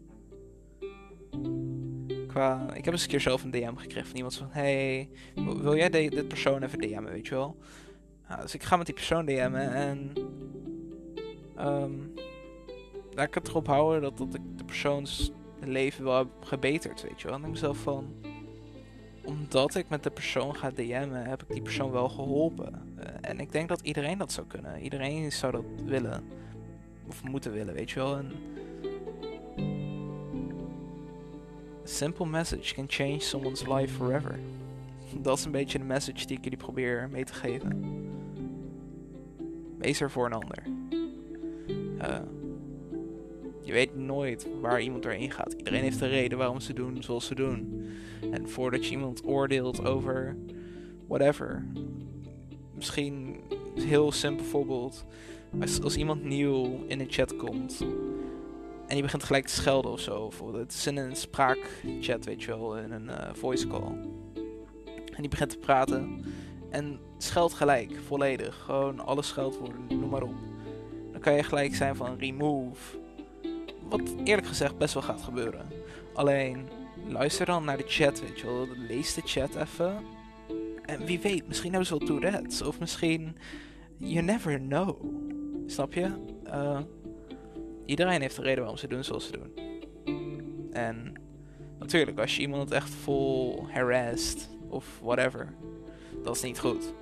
Qua, 2.27 2.73
ik 2.73 2.85
heb 2.85 2.93
eens 2.93 3.03
een 3.03 3.09
keer 3.09 3.19
zelf 3.19 3.43
een 3.43 3.51
DM 3.51 3.75
gekregen 3.75 4.07
van 4.07 4.15
iemand 4.15 4.35
van... 4.35 4.47
Hey, 4.51 5.09
wil 5.35 5.75
jij 5.75 5.89
dit 5.89 6.27
persoon 6.27 6.63
even 6.63 6.79
DM'en, 6.79 7.11
weet 7.11 7.27
je 7.27 7.35
wel? 7.35 7.57
Nou, 8.27 8.41
dus 8.41 8.53
ik 8.53 8.63
ga 8.63 8.75
met 8.75 8.85
die 8.85 8.95
persoon 8.95 9.25
DM'en 9.25 9.73
en... 9.73 10.11
Um, 11.59 12.13
laat 13.11 13.27
ik 13.27 13.33
het 13.33 13.47
erop 13.47 13.67
houden 13.67 14.01
dat, 14.01 14.17
dat 14.17 14.33
ik 14.33 14.57
de 14.57 14.65
persoons 14.65 15.31
leven 15.59 16.03
wel 16.03 16.17
heb 16.17 16.27
gebeterd, 16.39 17.01
weet 17.01 17.21
je 17.21 17.27
wel. 17.27 17.37
En 17.37 17.43
ik 17.43 17.49
mezelf 17.49 17.77
van 17.77 18.13
omdat 19.25 19.75
ik 19.75 19.89
met 19.89 20.03
de 20.03 20.09
persoon 20.09 20.55
ga 20.55 20.69
DM'en, 20.69 21.27
heb 21.27 21.41
ik 21.41 21.49
die 21.49 21.61
persoon 21.61 21.91
wel 21.91 22.09
geholpen. 22.09 22.95
Uh, 22.97 23.03
en 23.21 23.39
ik 23.39 23.51
denk 23.51 23.69
dat 23.69 23.81
iedereen 23.81 24.17
dat 24.17 24.31
zou 24.31 24.47
kunnen. 24.47 24.79
Iedereen 24.81 25.31
zou 25.31 25.51
dat 25.51 25.63
willen. 25.85 26.23
Of 27.07 27.23
moeten 27.23 27.51
willen, 27.51 27.73
weet 27.73 27.91
je 27.91 27.99
wel. 27.99 28.17
Een 28.17 28.31
simple 31.83 32.25
message 32.25 32.73
can 32.73 32.85
change 32.87 33.19
someone's 33.19 33.67
life 33.67 33.93
forever. 33.93 34.39
Dat 35.21 35.37
is 35.37 35.45
een 35.45 35.51
beetje 35.51 35.77
de 35.77 35.83
message 35.83 36.25
die 36.25 36.37
ik 36.37 36.43
jullie 36.43 36.59
probeer 36.59 37.09
mee 37.11 37.25
te 37.25 37.33
geven. 37.33 37.81
Wees 39.77 40.01
er 40.01 40.11
voor 40.11 40.25
een 40.25 40.33
ander. 40.33 40.63
Uh, 42.01 42.19
je 43.63 43.71
weet 43.71 43.95
nooit 43.95 44.47
waar 44.61 44.81
iemand 44.81 45.05
erin 45.05 45.31
gaat. 45.31 45.53
Iedereen 45.53 45.81
heeft 45.81 46.01
een 46.01 46.09
reden 46.09 46.37
waarom 46.37 46.59
ze 46.59 46.73
doen 46.73 47.03
zoals 47.03 47.25
ze 47.25 47.35
doen. 47.35 47.85
En 48.31 48.49
voordat 48.49 48.85
je 48.85 48.91
iemand 48.91 49.25
oordeelt 49.25 49.85
over 49.85 50.37
whatever. 51.07 51.65
Misschien 52.75 53.39
heel 53.75 54.11
simpel 54.11 54.45
voorbeeld. 54.45 55.05
Als, 55.61 55.81
als 55.81 55.95
iemand 55.95 56.23
nieuw 56.23 56.83
in 56.87 56.99
een 56.99 57.11
chat 57.11 57.35
komt. 57.35 57.85
En 58.87 58.95
je 58.95 59.01
begint 59.01 59.23
gelijk 59.23 59.45
te 59.45 59.53
schelden 59.53 59.91
of 59.91 59.99
zo. 59.99 60.31
Het 60.53 60.73
is 60.73 60.87
in 60.87 60.97
een 60.97 61.15
spraakchat, 61.15 62.25
weet 62.25 62.43
je 62.43 62.47
wel. 62.47 62.77
In 62.77 62.91
een 62.91 63.07
uh, 63.07 63.33
voice 63.33 63.67
call. 63.67 63.97
En 65.13 65.21
die 65.21 65.29
begint 65.29 65.49
te 65.49 65.57
praten. 65.57 66.23
En 66.69 66.99
scheldt 67.17 67.53
gelijk, 67.53 67.99
volledig. 68.05 68.63
Gewoon 68.65 68.99
alle 68.99 69.21
scheldwoorden, 69.21 69.85
noem 69.89 70.09
maar 70.09 70.23
op. 70.23 70.35
Dan 71.11 71.21
kan 71.21 71.33
je 71.33 71.43
gelijk 71.43 71.75
zijn 71.75 71.95
van 71.95 72.17
remove 72.17 73.01
wat 73.97 74.15
eerlijk 74.23 74.47
gezegd 74.47 74.77
best 74.77 74.93
wel 74.93 75.03
gaat 75.03 75.21
gebeuren. 75.21 75.67
Alleen, 76.13 76.67
luister 77.07 77.45
dan 77.45 77.63
naar 77.63 77.77
de 77.77 77.83
chat, 77.87 78.21
weet 78.21 78.39
je 78.39 78.45
wel. 78.45 78.67
Lees 78.87 79.13
de 79.13 79.21
chat 79.25 79.55
even. 79.55 79.97
En 80.85 81.05
wie 81.05 81.19
weet, 81.19 81.47
misschien 81.47 81.69
hebben 81.69 81.87
ze 81.87 81.97
wel 81.97 82.07
Tourette's. 82.07 82.61
Of 82.61 82.79
misschien... 82.79 83.37
You 83.97 84.21
never 84.21 84.59
know. 84.59 85.05
Snap 85.67 85.93
je? 85.93 86.11
Uh, 86.45 86.79
iedereen 87.85 88.21
heeft 88.21 88.37
een 88.37 88.43
reden 88.43 88.59
waarom 88.59 88.77
ze 88.77 88.87
doen 88.87 89.03
zoals 89.03 89.25
ze 89.25 89.31
doen. 89.31 89.51
En 90.71 91.13
natuurlijk, 91.79 92.19
als 92.19 92.35
je 92.35 92.41
iemand 92.41 92.71
echt 92.71 92.89
vol 92.89 93.65
harassed 93.71 94.49
of 94.69 94.99
whatever, 95.03 95.53
dat 96.23 96.35
is 96.35 96.41
niet 96.41 96.59
goed. 96.59 96.93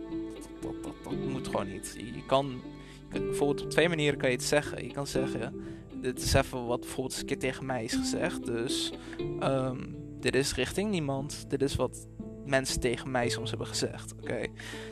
Dat, 0.61 1.13
moet 1.29 1.47
gewoon 1.47 1.71
niet. 1.71 1.95
Je 1.97 2.25
kan, 2.25 2.61
bijvoorbeeld 3.09 3.63
op 3.63 3.69
twee 3.69 3.89
manieren 3.89 4.19
kan 4.19 4.29
je 4.29 4.35
het 4.35 4.45
zeggen. 4.45 4.83
Je 4.83 4.93
kan 4.93 5.07
zeggen, 5.07 5.53
dit 6.01 6.21
is 6.21 6.33
even 6.33 6.65
wat 6.65 6.79
bijvoorbeeld 6.79 7.11
eens 7.11 7.21
een 7.21 7.27
keer 7.27 7.39
tegen 7.39 7.65
mij 7.65 7.83
is 7.83 7.93
gezegd. 7.93 8.45
Dus 8.45 8.93
um, 9.39 9.95
dit 10.19 10.35
is 10.35 10.55
richting 10.55 10.89
niemand. 10.89 11.45
Dit 11.49 11.61
is 11.61 11.75
wat 11.75 12.07
mensen 12.45 12.79
tegen 12.79 13.11
mij 13.11 13.29
soms 13.29 13.49
hebben 13.49 13.67
gezegd. 13.67 14.13
Oké. 14.21 14.47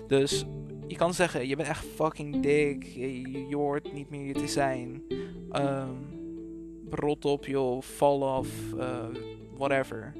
Dus 0.07 0.45
je 0.87 0.95
kan 0.95 1.13
zeggen, 1.13 1.47
je 1.47 1.55
bent 1.55 1.67
echt 1.67 1.85
fucking 1.95 2.41
dik. 2.41 2.83
Je, 2.83 3.55
hoort 3.55 3.93
niet 3.93 4.09
meer 4.09 4.25
je 4.25 4.33
te 4.33 4.47
zijn. 4.47 5.03
Um, 5.51 6.17
rot 6.89 7.25
op, 7.25 7.45
joh. 7.45 7.81
Fall 7.81 8.19
off. 8.19 8.73
Uh, 8.77 9.05
whatever. 9.57 10.13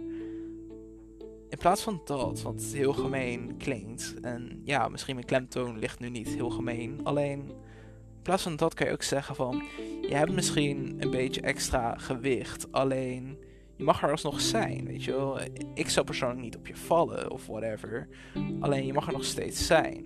In 1.50 1.58
plaats 1.58 1.82
van 1.82 2.02
dat, 2.06 2.42
wat 2.42 2.62
heel 2.62 2.94
gemeen 2.94 3.58
klinkt. 3.58 4.16
En 4.22 4.62
ja, 4.64 4.88
misschien 4.88 5.16
mijn 5.16 5.28
klemtoon 5.28 5.80
ligt 5.80 6.00
nu 6.00 6.10
niet 6.10 6.28
heel 6.28 6.50
gemeen. 6.50 7.00
Alleen 7.04 7.52
in 8.20 8.26
plaats 8.26 8.44
van 8.44 8.56
dat 8.56 8.74
kan 8.74 8.88
je 8.88 8.94
ook 8.94 9.04
zeggen 9.04 9.36
van... 9.36 9.64
Je 10.02 10.16
hebt 10.16 10.32
misschien 10.32 10.96
een 11.00 11.10
beetje 11.10 11.42
extra 11.42 11.96
gewicht. 11.98 12.72
Alleen 12.72 13.38
je 13.76 13.84
mag 13.84 14.04
er 14.04 14.12
alsnog 14.12 14.42
zijn, 14.42 14.86
weet 14.86 15.04
je 15.04 15.12
wel. 15.12 15.40
Ik 15.74 15.90
zou 15.90 16.06
persoonlijk 16.06 16.42
niet 16.42 16.58
op 16.58 16.68
je 16.68 16.76
vallen 16.76 17.32
of 17.32 17.48
whatever. 17.48 18.08
Alleen 18.60 18.86
je 18.86 18.94
mag 18.94 19.08
er 19.08 19.14
nog 19.14 19.24
steeds 19.24 19.66
zijn. 19.66 20.06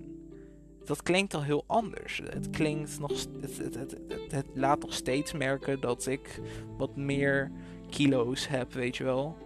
Dat 0.84 1.02
klinkt 1.02 1.34
al 1.34 1.42
heel 1.42 1.64
anders. 1.66 2.20
Het 2.24 2.50
klinkt 2.50 2.98
nog... 2.98 3.10
Het, 3.40 3.74
het, 3.74 3.96
het, 4.28 4.46
laat 4.54 4.80
nog 4.80 4.92
steeds 4.92 5.32
merken 5.32 5.80
dat 5.80 6.06
ik 6.06 6.40
wat 6.76 6.96
meer 6.96 7.50
kilo's 7.90 8.48
heb, 8.48 8.72
weet 8.72 8.96
je 8.96 9.04
wel. 9.04 9.36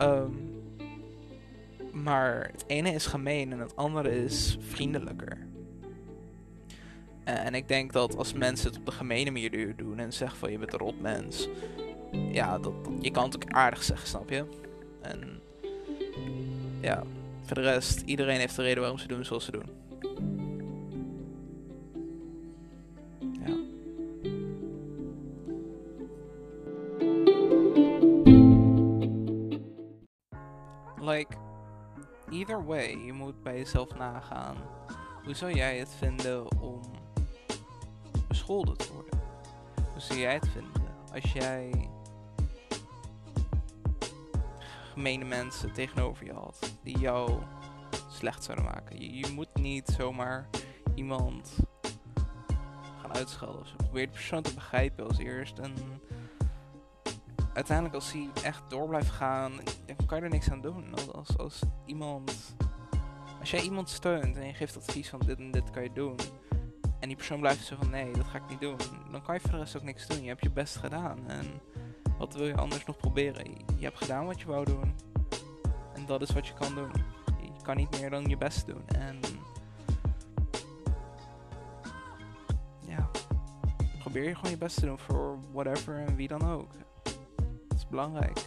Um, 0.00 0.62
maar 1.92 2.48
het 2.52 2.64
ene 2.66 2.90
is 2.90 3.06
gemeen 3.06 3.52
en 3.52 3.58
het 3.58 3.76
andere 3.76 4.24
is 4.24 4.58
vriendelijker. 4.60 5.46
Eh, 7.26 7.44
en 7.44 7.54
ik 7.54 7.68
denk 7.68 7.92
dat 7.92 8.16
als 8.16 8.32
mensen 8.32 8.68
het 8.68 8.78
op 8.78 8.86
de 8.86 8.92
gemene 8.92 9.30
manier 9.30 9.76
doen 9.76 9.98
en 9.98 10.12
zeggen 10.12 10.38
van 10.38 10.50
je 10.50 10.58
bent 10.58 10.72
een 10.72 10.78
rot 10.78 11.00
mens. 11.00 11.48
Ja, 12.32 12.58
dat, 12.58 12.72
je 13.00 13.10
kan 13.10 13.24
het 13.24 13.34
ook 13.34 13.50
aardig 13.50 13.82
zeggen, 13.82 14.08
snap 14.08 14.30
je? 14.30 14.44
En 15.00 15.40
ja, 16.80 17.02
voor 17.42 17.54
de 17.54 17.62
rest, 17.62 18.00
iedereen 18.00 18.38
heeft 18.38 18.56
de 18.56 18.62
reden 18.62 18.80
waarom 18.80 18.98
ze 18.98 19.08
doen 19.08 19.24
zoals 19.24 19.44
ze 19.44 19.50
doen. 19.50 19.70
Ja. 23.46 23.56
Like, 31.12 31.36
either 32.30 32.64
way, 32.64 33.04
je 33.04 33.12
moet 33.12 33.42
bij 33.42 33.56
jezelf 33.56 33.94
nagaan. 33.94 34.56
Hoe 35.24 35.34
zou 35.34 35.52
jij 35.52 35.78
het 35.78 35.94
vinden 35.98 36.60
om 36.60 36.80
bescholden 38.46 38.76
worden. 38.92 39.20
Hoe 39.92 40.00
zou 40.00 40.18
jij 40.18 40.34
het 40.34 40.48
vinden 40.48 40.94
als 41.12 41.32
jij 41.32 41.90
gemene 44.92 45.24
mensen 45.24 45.72
tegenover 45.72 46.24
je 46.24 46.32
had. 46.32 46.76
Die 46.82 46.98
jou 46.98 47.42
slecht 48.10 48.44
zouden 48.44 48.64
maken. 48.64 49.00
Je, 49.00 49.16
je 49.16 49.32
moet 49.32 49.54
niet 49.54 49.88
zomaar 49.98 50.48
iemand 50.94 51.56
gaan 53.00 53.14
uitschelden. 53.14 53.62
Dus 53.62 53.72
probeer 53.76 54.06
de 54.06 54.12
persoon 54.12 54.42
te 54.42 54.54
begrijpen 54.54 55.06
als 55.06 55.18
eerst. 55.18 55.58
En 55.58 55.74
uiteindelijk 57.52 57.94
als 57.94 58.12
hij 58.12 58.28
echt 58.42 58.62
door 58.68 58.88
blijft 58.88 59.10
gaan, 59.10 59.52
dan 59.86 60.06
kan 60.06 60.18
je 60.18 60.24
er 60.24 60.30
niks 60.30 60.50
aan 60.50 60.60
doen. 60.60 60.94
Als, 61.12 61.38
als 61.38 61.62
iemand... 61.86 62.54
Als 63.40 63.50
jij 63.50 63.60
iemand 63.60 63.88
steunt 63.88 64.36
en 64.36 64.46
je 64.46 64.54
geeft 64.54 64.76
advies 64.76 65.08
van 65.08 65.20
dit 65.26 65.38
en 65.38 65.50
dit 65.50 65.70
kan 65.70 65.82
je 65.82 65.92
doen. 65.92 66.16
En 67.00 67.08
die 67.08 67.16
persoon 67.16 67.40
blijft 67.40 67.64
zo 67.64 67.76
van 67.76 67.90
nee, 67.90 68.12
dat 68.12 68.26
ga 68.26 68.38
ik 68.38 68.48
niet 68.48 68.60
doen. 68.60 68.76
Dan 69.10 69.22
kan 69.22 69.34
je 69.34 69.40
voor 69.40 69.50
de 69.50 69.56
rest 69.56 69.76
ook 69.76 69.82
niks 69.82 70.06
doen. 70.06 70.22
Je 70.22 70.28
hebt 70.28 70.42
je 70.42 70.50
best 70.50 70.76
gedaan. 70.76 71.28
En 71.28 71.60
wat 72.18 72.34
wil 72.34 72.46
je 72.46 72.56
anders 72.56 72.84
nog 72.84 72.96
proberen? 72.96 73.50
Je 73.78 73.84
hebt 73.84 73.98
gedaan 73.98 74.26
wat 74.26 74.40
je 74.40 74.46
wou 74.46 74.64
doen. 74.64 74.94
En 75.94 76.06
dat 76.06 76.22
is 76.22 76.30
wat 76.30 76.46
je 76.46 76.54
kan 76.54 76.74
doen. 76.74 76.90
Je 77.42 77.62
kan 77.62 77.76
niet 77.76 78.00
meer 78.00 78.10
dan 78.10 78.24
je 78.24 78.36
best 78.36 78.66
doen. 78.66 78.88
En 78.88 79.20
ja, 82.80 83.10
probeer 83.98 84.24
je 84.24 84.34
gewoon 84.34 84.50
je 84.50 84.58
best 84.58 84.78
te 84.78 84.86
doen 84.86 84.98
voor 84.98 85.38
whatever 85.52 85.98
en 85.98 86.16
wie 86.16 86.28
dan 86.28 86.50
ook. 86.50 86.72
Dat 87.68 87.76
is 87.78 87.86
belangrijk. 87.86 88.38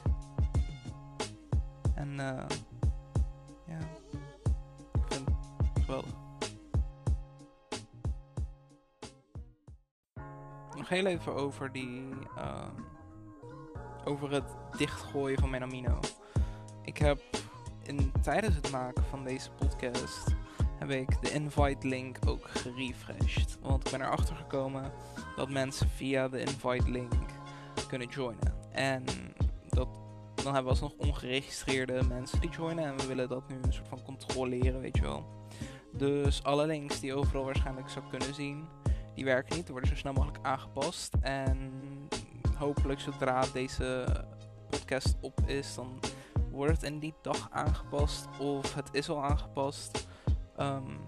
En 1.96 2.10
uh, 2.10 2.46
ja, 3.66 3.80
ik 4.94 5.04
vind 5.08 5.28
het 5.28 5.84
geweldig. 5.86 6.19
Nog 10.80 10.90
heel 10.90 11.06
even 11.06 11.34
over 11.34 11.72
die. 11.72 12.10
Uh, 12.38 12.68
over 14.04 14.32
het 14.32 14.56
dichtgooien 14.78 15.40
van 15.40 15.50
mijn 15.50 15.64
amino. 15.64 16.00
Ik 16.84 16.98
heb 16.98 17.22
in, 17.84 18.12
tijdens 18.22 18.56
het 18.56 18.72
maken 18.72 19.04
van 19.04 19.24
deze 19.24 19.52
podcast 19.52 20.36
heb 20.78 20.90
ik 20.90 21.22
de 21.22 21.32
invite 21.32 21.88
link 21.88 22.18
ook 22.28 22.48
gerefreshed. 22.50 23.58
Want 23.62 23.86
ik 23.86 23.92
ben 23.92 24.02
erachter 24.02 24.36
gekomen 24.36 24.92
dat 25.36 25.50
mensen 25.50 25.90
via 25.90 26.28
de 26.28 26.40
invite 26.40 26.90
link 26.90 27.14
kunnen 27.88 28.08
joinen. 28.08 28.54
En 28.72 29.04
dat, 29.70 29.88
dan 30.36 30.54
hebben 30.54 30.64
we 30.64 30.70
alsnog 30.82 30.94
ongeregistreerde 30.98 32.04
mensen 32.08 32.42
die 32.42 32.50
joinen. 32.50 32.86
En 32.86 32.98
we 32.98 33.08
willen 33.08 33.30
dat 33.30 33.48
nu 33.48 33.56
een 33.62 33.74
soort 33.74 33.88
van 33.88 34.04
controleren, 34.04 34.82
weet 34.82 34.96
je 34.96 35.02
wel. 35.02 35.26
Dus 35.92 36.44
alle 36.44 36.66
links 36.66 37.00
die 37.00 37.10
je 37.10 37.16
overal 37.16 37.46
waarschijnlijk 37.46 37.90
zou 37.90 38.06
kunnen 38.10 38.34
zien, 38.34 38.68
die 39.20 39.28
werken 39.28 39.56
niet. 39.56 39.66
Die 39.66 39.74
worden 39.74 39.90
zo 39.90 39.96
snel 39.96 40.14
mogelijk 40.14 40.40
aangepast. 40.42 41.14
En 41.22 41.72
hopelijk 42.58 43.00
zodra 43.00 43.44
deze 43.54 44.06
podcast 44.70 45.16
op 45.22 45.42
is, 45.46 45.76
dan 45.76 46.00
wordt 46.52 46.72
het 46.72 46.84
in 46.84 47.00
die 47.00 47.14
dag 47.22 47.48
aangepast. 47.52 48.28
Of 48.38 48.74
het 48.76 48.90
is 48.92 49.10
al 49.10 49.24
aangepast. 49.24 50.08
Um, 50.60 51.00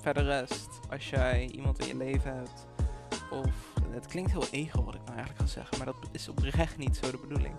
verder 0.00 0.24
rest, 0.24 0.68
als 0.90 1.10
jij 1.10 1.46
iemand 1.46 1.78
in 1.78 1.86
je 1.86 1.96
leven 1.96 2.34
hebt, 2.34 2.66
of 3.30 3.72
het 3.90 4.06
klinkt 4.06 4.30
heel 4.30 4.48
ego 4.50 4.84
wat 4.84 4.94
ik 4.94 5.04
nou 5.04 5.16
eigenlijk 5.16 5.40
ga 5.40 5.46
zeggen, 5.46 5.76
maar 5.76 5.86
dat 5.86 6.08
is 6.12 6.28
oprecht 6.28 6.76
niet 6.76 6.96
zo 6.96 7.10
de 7.10 7.18
bedoeling. 7.18 7.54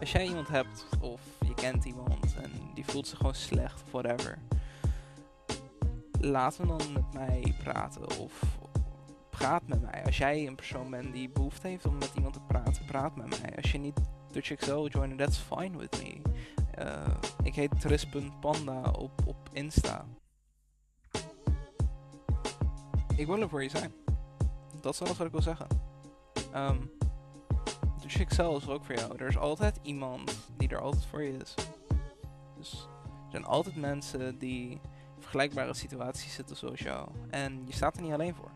Als 0.00 0.12
jij 0.12 0.26
iemand 0.26 0.48
hebt, 0.48 0.86
of 1.00 1.20
je 1.46 1.54
kent 1.54 1.84
iemand 1.84 2.36
en 2.42 2.50
die 2.74 2.84
voelt 2.84 3.06
zich 3.06 3.16
gewoon 3.16 3.34
slecht 3.34 3.82
of 3.82 3.90
whatever, 3.90 4.38
laat 6.20 6.56
hem 6.56 6.66
dan 6.66 6.92
met 6.92 7.12
mij 7.12 7.54
praten 7.62 8.18
of 8.18 8.58
praat 9.30 9.66
met 9.66 9.82
mij. 9.82 10.04
Als 10.04 10.18
jij 10.18 10.46
een 10.46 10.54
persoon 10.54 10.90
bent 10.90 11.12
die 11.12 11.28
behoefte 11.28 11.68
heeft 11.68 11.86
om 11.86 11.98
met 11.98 12.12
iemand 12.14 12.34
te 12.34 12.40
praten, 12.40 12.84
praat 12.84 13.16
met 13.16 13.28
mij. 13.28 13.56
Als 13.56 13.72
je 13.72 13.78
niet 13.78 14.00
Dutch 14.30 14.50
Excel 14.50 14.88
joinen, 14.88 15.16
that's 15.16 15.38
fine 15.38 15.78
with 15.78 16.02
me. 16.02 16.20
Uh, 16.84 17.14
ik 17.42 17.54
heet 17.54 17.80
Tris.panda 17.80 18.90
op, 18.90 19.10
op 19.26 19.36
Insta. 19.52 20.04
Ik 23.16 23.26
wil 23.26 23.40
er 23.40 23.48
voor 23.48 23.62
je 23.62 23.68
zijn. 23.68 23.92
Dat 24.80 24.92
is 24.92 25.00
alles 25.00 25.16
wat 25.16 25.26
ik 25.26 25.32
wil 25.32 25.42
zeggen. 25.42 25.66
Um, 26.54 26.90
Dutch 28.00 28.20
Excel 28.20 28.56
is 28.56 28.68
ook 28.68 28.84
voor 28.84 28.94
jou. 28.94 29.16
Er 29.16 29.28
is 29.28 29.38
altijd 29.38 29.78
iemand 29.82 30.38
die 30.56 30.68
er 30.68 30.80
altijd 30.80 31.06
voor 31.06 31.22
je 31.22 31.36
is. 31.36 31.54
Dus 32.56 32.88
er 33.02 33.30
zijn 33.30 33.44
altijd 33.44 33.76
mensen 33.76 34.38
die 34.38 34.80
vergelijkbare 35.28 35.74
situaties 35.74 36.34
zitten 36.34 36.56
zoals 36.56 36.80
jou. 36.80 37.08
En 37.30 37.62
je 37.66 37.72
staat 37.72 37.96
er 37.96 38.02
niet 38.02 38.12
alleen 38.12 38.34
voor. 38.34 38.50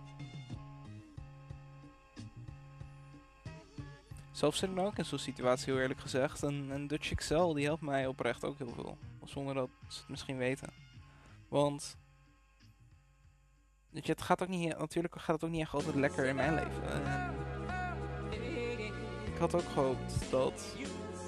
Zelf 4.30 4.54
zit 4.54 4.68
ik 4.68 4.74
nou 4.74 4.86
ook 4.86 4.98
in 4.98 5.04
zo'n 5.04 5.18
situatie, 5.18 5.72
heel 5.72 5.82
eerlijk 5.82 6.00
gezegd. 6.00 6.42
En, 6.42 6.66
en 6.70 6.86
Dutch 6.86 7.10
Excel 7.10 7.52
die 7.52 7.64
helpt 7.64 7.82
mij 7.82 8.06
oprecht 8.06 8.44
ook 8.44 8.58
heel 8.58 8.72
veel. 8.74 8.98
Zonder 9.24 9.54
dat 9.54 9.68
ze 9.88 9.98
het 9.98 10.08
misschien 10.08 10.36
weten. 10.36 10.72
Want. 11.48 11.96
Weet 13.90 14.06
je, 14.06 14.12
het 14.12 14.22
gaat 14.22 14.42
ook 14.42 14.48
niet, 14.48 14.78
natuurlijk 14.78 15.20
gaat 15.20 15.34
het 15.34 15.44
ook 15.44 15.50
niet 15.50 15.60
echt 15.60 15.74
altijd 15.74 15.94
lekker 15.94 16.24
in 16.24 16.34
mijn 16.34 16.54
leven. 16.54 16.92
En 16.92 17.34
ik 19.26 19.38
had 19.38 19.54
ook 19.54 19.68
gehoopt 19.72 20.30
dat 20.30 20.76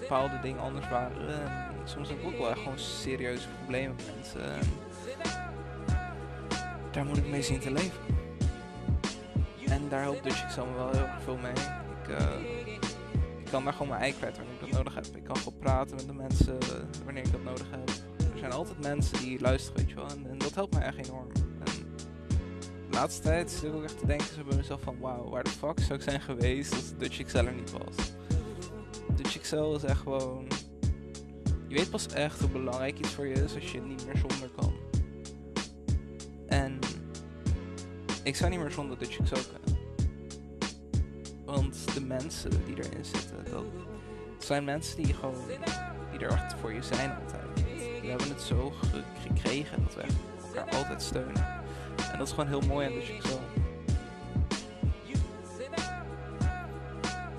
bepaalde 0.00 0.40
dingen 0.40 0.62
anders 0.62 0.88
waren. 0.88 1.28
En 1.28 1.88
soms 1.88 2.08
heb 2.08 2.18
ik 2.18 2.24
ook 2.24 2.38
wel 2.38 2.50
echt 2.50 2.58
gewoon 2.58 2.78
serieuze 2.78 3.48
problemen 3.48 3.96
met 3.96 4.14
mensen. 4.14 4.52
En 4.52 4.66
daar 6.90 7.04
moet 7.04 7.16
ik 7.16 7.26
mee 7.26 7.42
zien 7.42 7.60
te 7.60 7.70
leven. 7.70 8.00
En 9.68 9.88
daar 9.88 10.02
helpt 10.02 10.22
Dutch 10.22 10.44
Excel 10.44 10.66
me 10.66 10.74
wel 10.74 10.90
heel 10.90 11.06
veel 11.24 11.36
mee. 11.36 11.52
Ik, 12.02 12.08
uh, 12.08 13.50
kan 13.50 13.64
daar 13.64 13.72
gewoon 13.72 13.88
mijn 13.88 14.00
ei 14.00 14.14
kwijt 14.14 14.36
wanneer 14.36 14.54
ik 14.54 14.60
dat 14.60 14.70
nodig 14.70 14.94
heb. 14.94 15.06
Ik 15.16 15.24
kan 15.24 15.36
gewoon 15.36 15.58
praten 15.58 15.96
met 15.96 16.06
de 16.06 16.12
mensen 16.12 16.58
wanneer 17.04 17.24
ik 17.24 17.32
dat 17.32 17.42
nodig 17.42 17.66
heb. 17.70 17.88
Er 18.32 18.38
zijn 18.38 18.52
altijd 18.52 18.80
mensen 18.80 19.18
die 19.18 19.40
luisteren, 19.40 19.76
weet 19.76 19.88
je 19.88 19.94
wel. 19.94 20.08
En, 20.08 20.30
en 20.30 20.38
dat 20.38 20.54
helpt 20.54 20.74
mij 20.74 20.82
echt 20.82 21.06
enorm. 21.06 21.28
En 21.64 21.86
de 22.90 22.96
laatste 22.96 23.22
tijd 23.22 23.50
zit 23.50 23.62
ik 23.62 23.74
ook 23.74 23.82
echt 23.84 23.98
te 23.98 24.06
denken 24.06 24.26
zo 24.26 24.44
bij 24.44 24.56
mezelf 24.56 24.80
van... 24.80 24.98
Wauw, 25.00 25.28
waar 25.28 25.44
de 25.44 25.50
fuck 25.50 25.80
zou 25.80 25.94
ik 25.94 26.04
zijn 26.04 26.20
geweest 26.20 26.72
als 26.72 26.96
Dutch 26.98 27.20
Excel 27.20 27.46
er 27.46 27.54
niet 27.54 27.72
was? 27.72 28.12
Dutch 29.16 29.36
Excel 29.36 29.74
is 29.74 29.84
echt 29.84 30.00
gewoon... 30.00 30.46
Je 31.68 31.74
weet 31.74 31.90
pas 31.90 32.06
echt 32.06 32.40
hoe 32.40 32.48
belangrijk 32.48 32.98
iets 32.98 33.10
voor 33.10 33.26
je 33.26 33.34
is 33.34 33.54
als 33.54 33.72
je 33.72 33.80
niet 33.80 34.06
meer 34.06 34.16
zonder 34.16 34.50
kan. 34.56 34.83
Ik 38.24 38.36
zou 38.36 38.50
niet 38.50 38.60
meer 38.60 38.70
zonder 38.70 38.98
Dutch 38.98 39.16
kunnen. 39.16 39.82
Want 41.44 41.94
de 41.94 42.00
mensen 42.00 42.50
die 42.50 42.76
erin 42.76 43.04
zitten, 43.04 43.44
dat 43.50 43.64
zijn 44.38 44.64
mensen 44.64 44.96
die 45.02 45.14
gewoon, 45.14 45.46
die 46.10 46.20
er 46.20 46.32
echt 46.32 46.54
voor 46.60 46.72
je 46.72 46.82
zijn 46.82 47.10
altijd. 47.10 47.56
Die 48.00 48.10
hebben 48.10 48.28
het 48.28 48.40
zo 48.40 48.72
gekregen 49.22 49.82
dat 49.82 49.94
we 49.94 50.02
elkaar 50.46 50.74
altijd 50.74 51.02
steunen. 51.02 51.46
En 52.12 52.18
dat 52.18 52.26
is 52.26 52.32
gewoon 52.32 52.48
heel 52.48 52.60
mooi 52.60 52.86
aan 52.86 53.22
zo. 53.22 53.40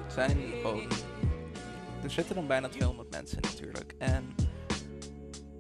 Er 0.06 0.12
zijn 0.12 0.38
gewoon, 0.62 0.92
er 2.04 2.12
zitten 2.12 2.36
dan 2.36 2.48
bijna 2.48 2.68
200 2.68 3.12
mensen 3.12 3.42
natuurlijk. 3.42 3.96
En 3.98 4.36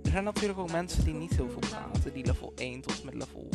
er 0.03 0.11
zijn 0.11 0.23
natuurlijk 0.23 0.59
ook 0.59 0.71
mensen 0.71 1.03
die 1.03 1.13
niet 1.13 1.35
heel 1.35 1.49
veel 1.49 1.59
praten, 1.59 2.13
die 2.13 2.25
level 2.25 2.53
1 2.55 2.81
tot 2.81 3.03
met 3.03 3.13
level 3.13 3.49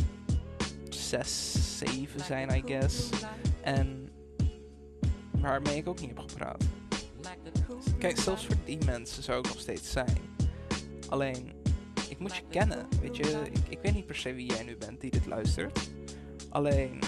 6, 1.11 1.79
7 1.79 2.21
zijn, 2.25 2.57
I 2.57 2.63
guess. 2.67 3.09
En 3.61 4.09
waarmee 5.31 5.77
ik 5.77 5.89
ook 5.89 6.01
niet 6.01 6.09
heb 6.09 6.19
gepraat. 6.19 6.65
Kijk, 7.99 8.19
zelfs 8.19 8.47
voor 8.47 8.57
die 8.65 8.85
mensen 8.85 9.23
zou 9.23 9.39
ik 9.39 9.47
nog 9.47 9.61
steeds 9.61 9.91
zijn. 9.91 10.19
Alleen, 11.09 11.53
ik 12.09 12.19
moet 12.19 12.37
je 12.37 12.43
kennen. 12.49 12.89
Weet 13.01 13.17
je, 13.17 13.43
ik, 13.53 13.59
ik 13.69 13.79
weet 13.83 13.95
niet 13.95 14.07
per 14.07 14.17
se 14.17 14.33
wie 14.33 14.47
jij 14.47 14.63
nu 14.65 14.77
bent 14.77 15.01
die 15.01 15.11
dit 15.11 15.27
luistert. 15.27 15.91
Alleen, 16.49 17.03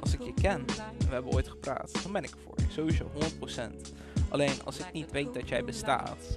als 0.00 0.14
ik 0.14 0.22
je 0.22 0.34
ken 0.34 0.64
en 0.98 1.06
we 1.06 1.12
hebben 1.12 1.32
ooit 1.32 1.48
gepraat, 1.48 2.02
dan 2.02 2.12
ben 2.12 2.24
ik 2.24 2.30
er 2.30 2.40
voor 2.44 2.54
je. 2.56 2.66
Sowieso, 2.68 3.10
100%. 3.10 3.94
Alleen, 4.28 4.64
als 4.64 4.78
ik 4.78 4.92
niet 4.92 5.10
weet 5.10 5.34
dat 5.34 5.48
jij 5.48 5.64
bestaat, 5.64 6.34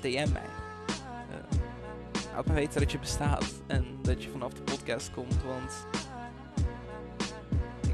DM 0.00 0.32
mij. 0.32 0.42
Uh, 1.30 1.58
laat 2.34 2.46
me 2.46 2.52
weten 2.52 2.80
dat 2.80 2.92
je 2.92 2.98
bestaat 2.98 3.62
en 3.66 3.98
dat 4.02 4.22
je 4.22 4.30
vanaf 4.30 4.52
de 4.52 4.62
podcast 4.62 5.10
komt, 5.10 5.42
want 5.42 5.86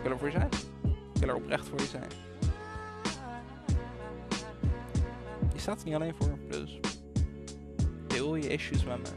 wil 0.09 0.17
er 0.17 0.33
voor 0.33 0.41
je 0.41 0.49
zijn. 0.49 0.71
Ik 1.15 1.21
wil 1.21 1.29
er 1.29 1.35
oprecht 1.35 1.69
voor 1.69 1.81
je 1.81 1.87
zijn. 1.87 2.11
je 5.53 5.61
staat 5.61 5.79
er 5.79 5.85
niet 5.85 5.95
alleen 5.95 6.15
voor. 6.19 6.39
Dus 6.49 6.79
deel 8.07 8.35
je 8.35 8.49
issues 8.49 8.85
met 8.85 8.99
me. 8.99 9.09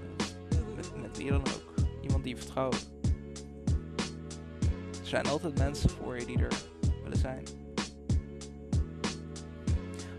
Met, 0.76 1.02
met 1.02 1.18
wie 1.18 1.30
dan 1.30 1.40
ook. 1.40 1.74
Iemand 2.02 2.24
die 2.24 2.36
je 2.36 2.42
vertrouwt. 2.42 2.90
Er 5.02 5.08
zijn 5.08 5.26
altijd 5.26 5.58
mensen 5.58 5.90
voor 5.90 6.20
je 6.20 6.26
die 6.26 6.38
er 6.38 6.54
willen 7.04 7.18
zijn. 7.18 7.44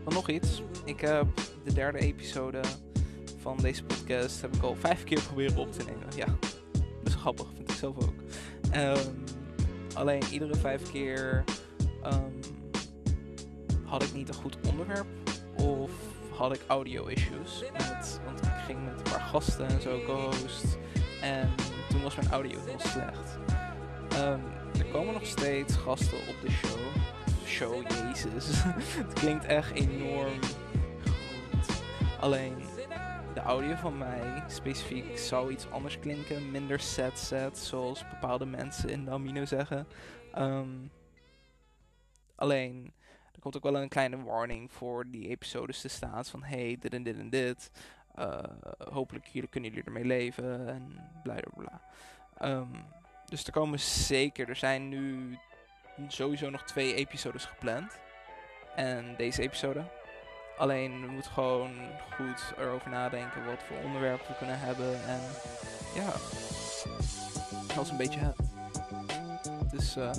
Dan 0.05 0.13
nog 0.13 0.29
iets. 0.29 0.63
Ik 0.85 1.01
heb 1.01 1.27
de 1.65 1.73
derde 1.73 1.99
episode 1.99 2.61
van 3.41 3.57
deze 3.57 3.85
podcast 3.85 4.41
heb 4.41 4.55
ik 4.55 4.63
al 4.63 4.77
vijf 4.77 5.05
keer 5.05 5.21
proberen 5.21 5.57
op 5.57 5.73
te 5.73 5.85
nemen. 5.85 6.07
Ja, 6.17 6.27
dat 6.73 6.85
is 7.05 7.15
grappig, 7.15 7.47
vind 7.57 7.71
ik 7.71 7.77
zelf 7.77 7.97
ook. 7.97 8.15
Um, 8.75 9.25
alleen 9.95 10.23
iedere 10.31 10.55
vijf 10.55 10.91
keer 10.91 11.45
um, 12.05 12.41
had 13.85 14.03
ik 14.03 14.13
niet 14.13 14.29
een 14.29 14.35
goed 14.35 14.57
onderwerp. 14.69 15.07
Of 15.57 15.91
had 16.37 16.55
ik 16.55 16.61
audio 16.67 17.07
issues. 17.07 17.65
Want 18.25 18.43
ik 18.43 18.53
ging 18.67 18.85
met 18.85 18.97
een 18.97 19.13
paar 19.13 19.21
gasten 19.21 19.69
en 19.69 19.81
zo 19.81 20.01
co-host. 20.07 20.79
En 21.23 21.51
toen 21.89 22.03
was 22.03 22.17
mijn 22.17 22.31
audio 22.31 22.59
heel 22.65 22.79
slecht. 22.79 23.39
Ehm, 24.09 24.41
er 24.79 24.85
komen 24.93 25.13
nog 25.13 25.27
steeds 25.27 25.77
gasten 25.77 26.19
op 26.19 26.35
de 26.45 26.51
show. 26.51 26.81
Show, 27.47 27.83
jezus. 27.91 28.63
het 29.05 29.13
klinkt 29.13 29.45
echt 29.45 29.73
enorm 29.73 30.39
goed. 31.05 31.83
Alleen 32.21 32.55
audio 33.45 33.75
van 33.75 33.99
mij 33.99 34.43
specifiek 34.47 35.19
zou 35.19 35.53
iets 35.53 35.71
anders 35.71 35.99
klinken. 35.99 36.51
Minder 36.51 36.81
set 36.81 37.19
set, 37.19 37.59
zoals 37.59 38.09
bepaalde 38.09 38.47
mensen 38.47 38.89
in 38.89 39.05
de 39.05 39.11
Amino 39.11 39.45
zeggen. 39.45 39.87
Ehm, 40.33 40.69
alleen, 42.35 42.93
er 43.33 43.41
komt 43.41 43.57
ook 43.57 43.63
wel 43.63 43.77
een 43.77 43.89
kleine 43.89 44.23
warning 44.23 44.73
voor 44.73 45.05
die 45.11 45.29
episodes 45.29 45.81
te 45.81 45.89
staan. 45.89 46.25
Van 46.25 46.43
hey, 46.43 46.77
dit 46.81 46.95
en 46.95 47.03
dit 47.03 47.19
en 47.19 47.31
dit. 47.31 47.71
Uh, 48.19 48.43
hopelijk 48.79 49.25
kunnen 49.51 49.71
jullie 49.71 49.85
ermee 49.85 50.05
leven 50.05 50.69
en 50.69 51.11
bla 51.23 51.35
bla 51.35 51.65
bla. 51.65 51.81
Um, 52.51 52.71
dus 53.25 53.45
er 53.45 53.53
komen 53.53 53.81
zeker, 53.81 54.49
er 54.49 54.57
zijn 54.57 54.89
nu 54.89 55.39
sowieso 56.09 56.51
nog 56.51 56.63
twee 56.63 56.95
episodes 56.95 57.45
gepland. 57.45 57.99
En 58.75 59.15
deze 59.17 59.43
episode. 59.43 60.02
Alleen 60.63 61.01
we 61.01 61.07
moeten 61.07 61.33
gewoon 61.33 61.71
goed 62.15 62.53
erover 62.59 62.91
nadenken 62.91 63.45
wat 63.45 63.63
voor 63.67 63.77
onderwerpen 63.85 64.27
we 64.27 64.37
kunnen 64.37 64.59
hebben. 64.59 65.05
En 65.07 65.21
ja, 65.95 66.13
dat 67.75 67.85
is 67.85 67.91
een 67.91 67.97
beetje 67.97 68.21
het. 68.21 68.37
Het 69.63 69.81
is 69.81 69.97
uh, 69.97 70.11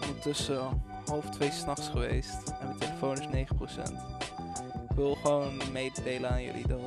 ondertussen 0.00 0.82
half 1.06 1.30
twee 1.30 1.50
s'nachts 1.50 1.88
geweest 1.88 2.48
en 2.60 2.66
mijn 2.66 2.78
telefoon 2.78 3.18
is 3.20 3.26
9%. 3.26 3.92
Ik 4.90 4.96
wil 4.96 5.14
gewoon 5.14 5.60
mededelen 5.72 6.30
aan 6.30 6.42
jullie 6.42 6.66
dat 6.66 6.80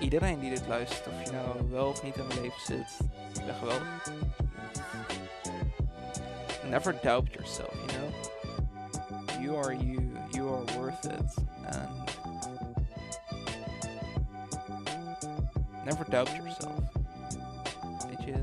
iedereen 0.00 0.38
die 0.38 0.50
dit 0.50 0.66
luistert, 0.66 1.06
of 1.06 1.24
je 1.24 1.32
nou 1.32 1.70
wel 1.70 1.88
of 1.88 2.02
niet 2.02 2.16
in 2.16 2.26
mijn 2.26 2.40
leven 2.40 2.60
zit, 2.60 2.98
ik 3.38 3.44
ben 3.46 3.54
geweldig. 3.54 4.12
Never 6.70 6.98
doubt 7.02 7.32
yourself, 7.32 7.87
you 9.40 9.56
are 9.56 9.74
you, 9.74 10.00
you 10.30 10.48
are 10.48 10.64
worth 10.78 11.04
it. 11.04 11.34
And 11.66 11.88
never 15.84 16.04
doubt 16.10 16.30
yourself. 16.36 16.80
Weet 18.08 18.24
je, 18.24 18.34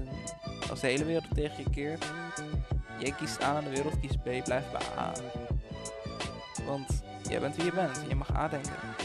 als 0.70 0.80
de 0.80 0.88
hele 0.88 1.06
wereld 1.06 1.36
tegen 1.36 1.64
je 1.64 1.70
keert, 1.70 2.06
jij 3.00 3.12
kiest 3.12 3.44
A 3.44 3.58
en 3.58 3.64
de 3.64 3.70
wereld 3.70 4.00
kiest 4.00 4.24
B, 4.24 4.44
blijf 4.44 4.72
bij 4.72 4.88
A. 4.98 5.12
Want 6.66 7.04
jij 7.30 7.40
bent 7.40 7.56
wie 7.56 7.66
je 7.66 7.74
bent 7.74 7.98
en 7.98 8.08
je 8.08 8.16
mag 8.16 8.36
A 8.36 8.48
denken 8.48 8.96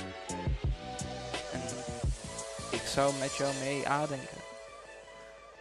zou 2.90 3.14
met 3.18 3.36
jou 3.36 3.54
mee 3.54 3.88
aandenken. 3.88 4.38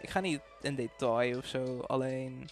Ik 0.02 0.10
ga 0.10 0.20
niet 0.20 0.42
in 0.62 0.76
detail 0.76 1.38
of 1.38 1.46
zo, 1.46 1.80
alleen... 1.88 2.50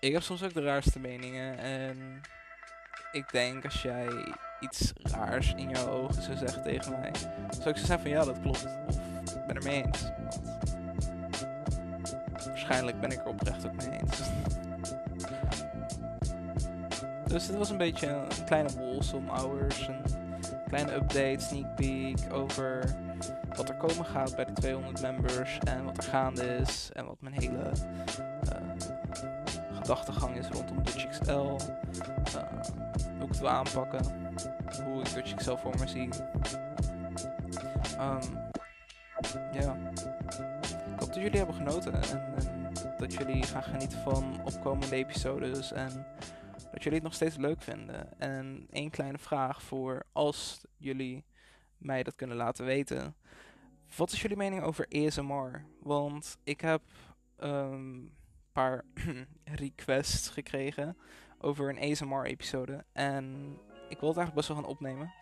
Ik 0.00 0.12
heb 0.12 0.22
soms 0.22 0.42
ook 0.42 0.54
de 0.54 0.62
raarste 0.62 0.98
meningen 0.98 1.58
en... 1.58 2.20
Ik 3.12 3.32
denk 3.32 3.64
als 3.64 3.82
jij 3.82 4.08
iets 4.60 4.92
raars 5.02 5.54
in 5.54 5.68
jouw 5.68 5.88
ogen 5.88 6.22
zou 6.22 6.36
zeggen 6.36 6.62
tegen 6.62 6.92
mij... 6.92 7.10
Zou 7.50 7.68
ik 7.68 7.76
zo 7.76 7.84
zeggen 7.86 8.00
van 8.00 8.10
ja, 8.10 8.24
dat 8.24 8.40
klopt. 8.40 8.66
Of 9.26 9.34
ik 9.34 9.46
ben 9.46 9.56
er 9.56 9.62
mee 9.62 9.84
eens. 9.84 10.10
waarschijnlijk 12.46 13.00
ben 13.00 13.10
ik 13.10 13.18
er 13.18 13.26
oprecht 13.26 13.66
ook 13.66 13.74
mee 13.74 14.00
eens. 14.00 14.20
Dus 17.26 17.46
dit 17.46 17.56
was 17.56 17.70
een 17.70 17.76
beetje 17.76 18.06
een 18.06 18.44
kleine 18.44 18.72
Wolsom 18.78 19.28
Hours. 19.28 19.88
Een 19.88 20.02
kleine 20.68 20.94
update, 20.94 21.40
sneak 21.40 21.76
peek 21.76 22.18
over 22.32 22.96
wat 23.56 23.68
er 23.68 23.76
komen 23.76 24.04
gaat 24.04 24.36
bij 24.36 24.44
de 24.44 24.52
200 24.52 25.00
members 25.00 25.58
en 25.58 25.84
wat 25.84 25.96
er 25.96 26.02
gaande 26.02 26.56
is 26.56 26.90
en 26.92 27.06
wat 27.06 27.20
mijn 27.20 27.34
hele 27.34 27.72
gedachtegang 29.86 30.36
is 30.36 30.48
rondom 30.48 30.82
Dutch 30.82 31.08
XL. 31.08 31.32
Hoe 31.32 31.58
ik 33.20 33.28
het 33.28 33.38
wil 33.38 33.48
aanpakken, 33.48 34.04
hoe 34.84 35.00
ik 35.00 35.14
Dutch 35.14 35.34
XL 35.34 35.54
voor 35.54 35.78
me 35.78 35.86
zie. 35.86 36.08
Um, 38.00 38.50
ja, 39.52 39.76
ik 40.74 40.98
hoop 40.98 40.98
dat 40.98 41.14
jullie 41.14 41.36
hebben 41.36 41.54
genoten 41.54 42.02
en, 42.02 42.34
en 42.34 42.72
dat 42.98 43.12
jullie 43.12 43.42
gaan 43.42 43.62
genieten 43.62 43.98
van 43.98 44.40
opkomende 44.44 44.96
episodes 44.96 45.72
en 45.72 46.06
dat 46.72 46.82
jullie 46.82 46.98
het 46.98 47.02
nog 47.02 47.14
steeds 47.14 47.36
leuk 47.36 47.62
vinden. 47.62 48.20
En 48.20 48.66
één 48.70 48.90
kleine 48.90 49.18
vraag 49.18 49.62
voor 49.62 50.02
als 50.12 50.60
jullie 50.76 51.24
mij 51.78 52.02
dat 52.02 52.14
kunnen 52.14 52.36
laten 52.36 52.64
weten. 52.64 53.16
Wat 53.96 54.12
is 54.12 54.22
jullie 54.22 54.36
mening 54.36 54.62
over 54.62 54.88
ASMR? 54.88 55.64
Want 55.80 56.36
ik 56.44 56.60
heb 56.60 56.82
ehm, 57.36 57.98
paar 58.56 58.84
requests 59.62 60.28
gekregen 60.28 60.96
over 61.40 61.68
een 61.68 61.90
ASMR-episode. 61.90 62.84
En 62.92 63.24
ik 63.88 64.00
wil 64.00 64.08
het 64.08 64.18
eigenlijk 64.18 64.34
best 64.34 64.48
wel 64.48 64.56
gaan 64.56 64.66
opnemen. 64.66 65.12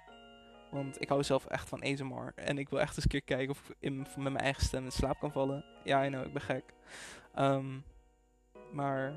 Want 0.70 1.00
ik 1.00 1.08
hou 1.08 1.22
zelf 1.22 1.46
echt 1.46 1.68
van 1.68 1.82
ASMR. 1.82 2.32
En 2.34 2.58
ik 2.58 2.68
wil 2.68 2.80
echt 2.80 2.96
eens 2.96 3.04
een 3.04 3.10
keer 3.10 3.22
kijken 3.22 3.50
of 3.50 3.70
ik 3.78 3.92
met 3.92 4.16
mijn 4.16 4.36
eigen 4.36 4.62
stem 4.62 4.84
in 4.84 4.92
slaap 4.92 5.18
kan 5.20 5.32
vallen. 5.32 5.64
Ja, 5.84 6.04
I 6.04 6.08
know, 6.08 6.26
ik 6.26 6.32
ben 6.32 6.42
gek. 6.42 6.64
Um, 7.38 7.84
maar 8.72 9.16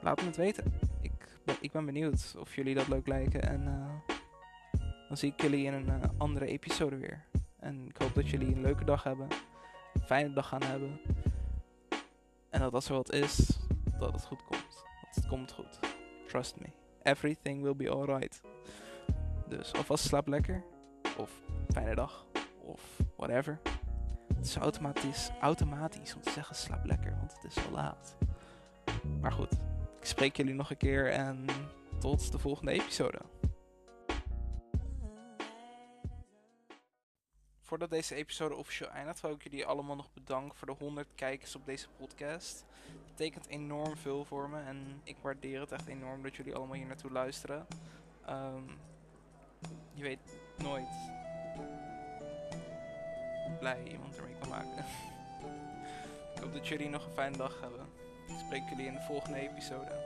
laat 0.00 0.20
me 0.20 0.26
het 0.26 0.36
weten. 0.36 0.64
Ik 1.00 1.12
ben, 1.44 1.56
ik 1.60 1.72
ben 1.72 1.84
benieuwd 1.84 2.34
of 2.38 2.54
jullie 2.54 2.74
dat 2.74 2.88
leuk 2.88 3.06
lijken. 3.06 3.42
En 3.42 3.62
uh, 3.62 4.16
dan 5.08 5.16
zie 5.16 5.32
ik 5.32 5.40
jullie 5.40 5.66
in 5.66 5.72
een 5.72 5.88
uh, 5.88 6.02
andere 6.16 6.46
episode 6.46 6.96
weer. 6.96 7.24
En 7.58 7.88
ik 7.88 7.96
hoop 7.96 8.14
dat 8.14 8.28
jullie 8.28 8.54
een 8.54 8.60
leuke 8.60 8.84
dag 8.84 9.02
hebben. 9.02 9.28
Een 9.94 10.06
fijne 10.06 10.32
dag 10.32 10.48
gaan 10.48 10.62
hebben. 10.62 11.00
En 12.50 12.60
dat 12.60 12.74
als 12.74 12.88
er 12.88 12.94
wat 12.94 13.12
is, 13.12 13.58
dat 13.98 14.12
het 14.12 14.24
goed 14.24 14.44
komt. 14.44 14.84
Want 15.02 15.14
het 15.14 15.26
komt 15.26 15.52
goed. 15.52 15.78
Trust 16.26 16.60
me. 16.60 16.66
Everything 17.02 17.62
will 17.62 17.76
be 17.76 17.90
alright. 17.90 18.40
Dus 19.48 19.72
alvast 19.72 20.04
slaap 20.04 20.26
lekker. 20.26 20.64
Of 21.18 21.30
fijne 21.68 21.94
dag. 21.94 22.26
Of 22.62 23.00
whatever. 23.16 23.60
Het 24.34 24.46
is 24.46 24.56
automatisch, 24.56 25.30
automatisch 25.40 26.14
om 26.14 26.20
te 26.20 26.30
zeggen 26.30 26.56
slaap 26.56 26.84
lekker, 26.84 27.16
want 27.18 27.32
het 27.32 27.56
is 27.56 27.66
al 27.66 27.72
laat. 27.72 28.16
Maar 29.20 29.32
goed, 29.32 29.52
ik 30.00 30.06
spreek 30.06 30.36
jullie 30.36 30.54
nog 30.54 30.70
een 30.70 30.76
keer 30.76 31.10
en 31.10 31.44
tot 31.98 32.32
de 32.32 32.38
volgende 32.38 32.72
episode. 32.72 33.18
Voordat 37.66 37.90
deze 37.90 38.14
episode 38.14 38.54
officieel 38.54 38.90
eindigt, 38.90 39.20
wil 39.20 39.30
ik 39.30 39.42
jullie 39.42 39.66
allemaal 39.66 39.96
nog 39.96 40.12
bedanken 40.12 40.58
voor 40.58 40.66
de 40.66 40.74
100 40.78 41.08
kijkers 41.14 41.56
op 41.56 41.66
deze 41.66 41.88
podcast. 41.96 42.64
Het 42.84 43.16
betekent 43.16 43.46
enorm 43.46 43.96
veel 43.96 44.24
voor 44.24 44.48
me 44.48 44.60
en 44.60 45.00
ik 45.04 45.16
waardeer 45.22 45.60
het 45.60 45.72
echt 45.72 45.86
enorm 45.86 46.22
dat 46.22 46.36
jullie 46.36 46.54
allemaal 46.54 46.76
hier 46.76 46.86
naartoe 46.86 47.10
luisteren. 47.10 47.66
Um, 48.28 48.78
je 49.92 50.02
weet 50.02 50.38
nooit 50.56 50.88
blij 53.58 53.82
iemand 53.84 54.16
ermee 54.16 54.38
kan 54.40 54.48
maken. 54.48 54.84
ik 56.34 56.42
hoop 56.42 56.52
dat 56.52 56.68
jullie 56.68 56.88
nog 56.88 57.06
een 57.06 57.12
fijne 57.12 57.36
dag 57.36 57.60
hebben. 57.60 57.86
Ik 58.26 58.38
spreek 58.38 58.68
jullie 58.68 58.86
in 58.86 58.94
de 58.94 59.04
volgende 59.06 59.38
episode. 59.38 60.04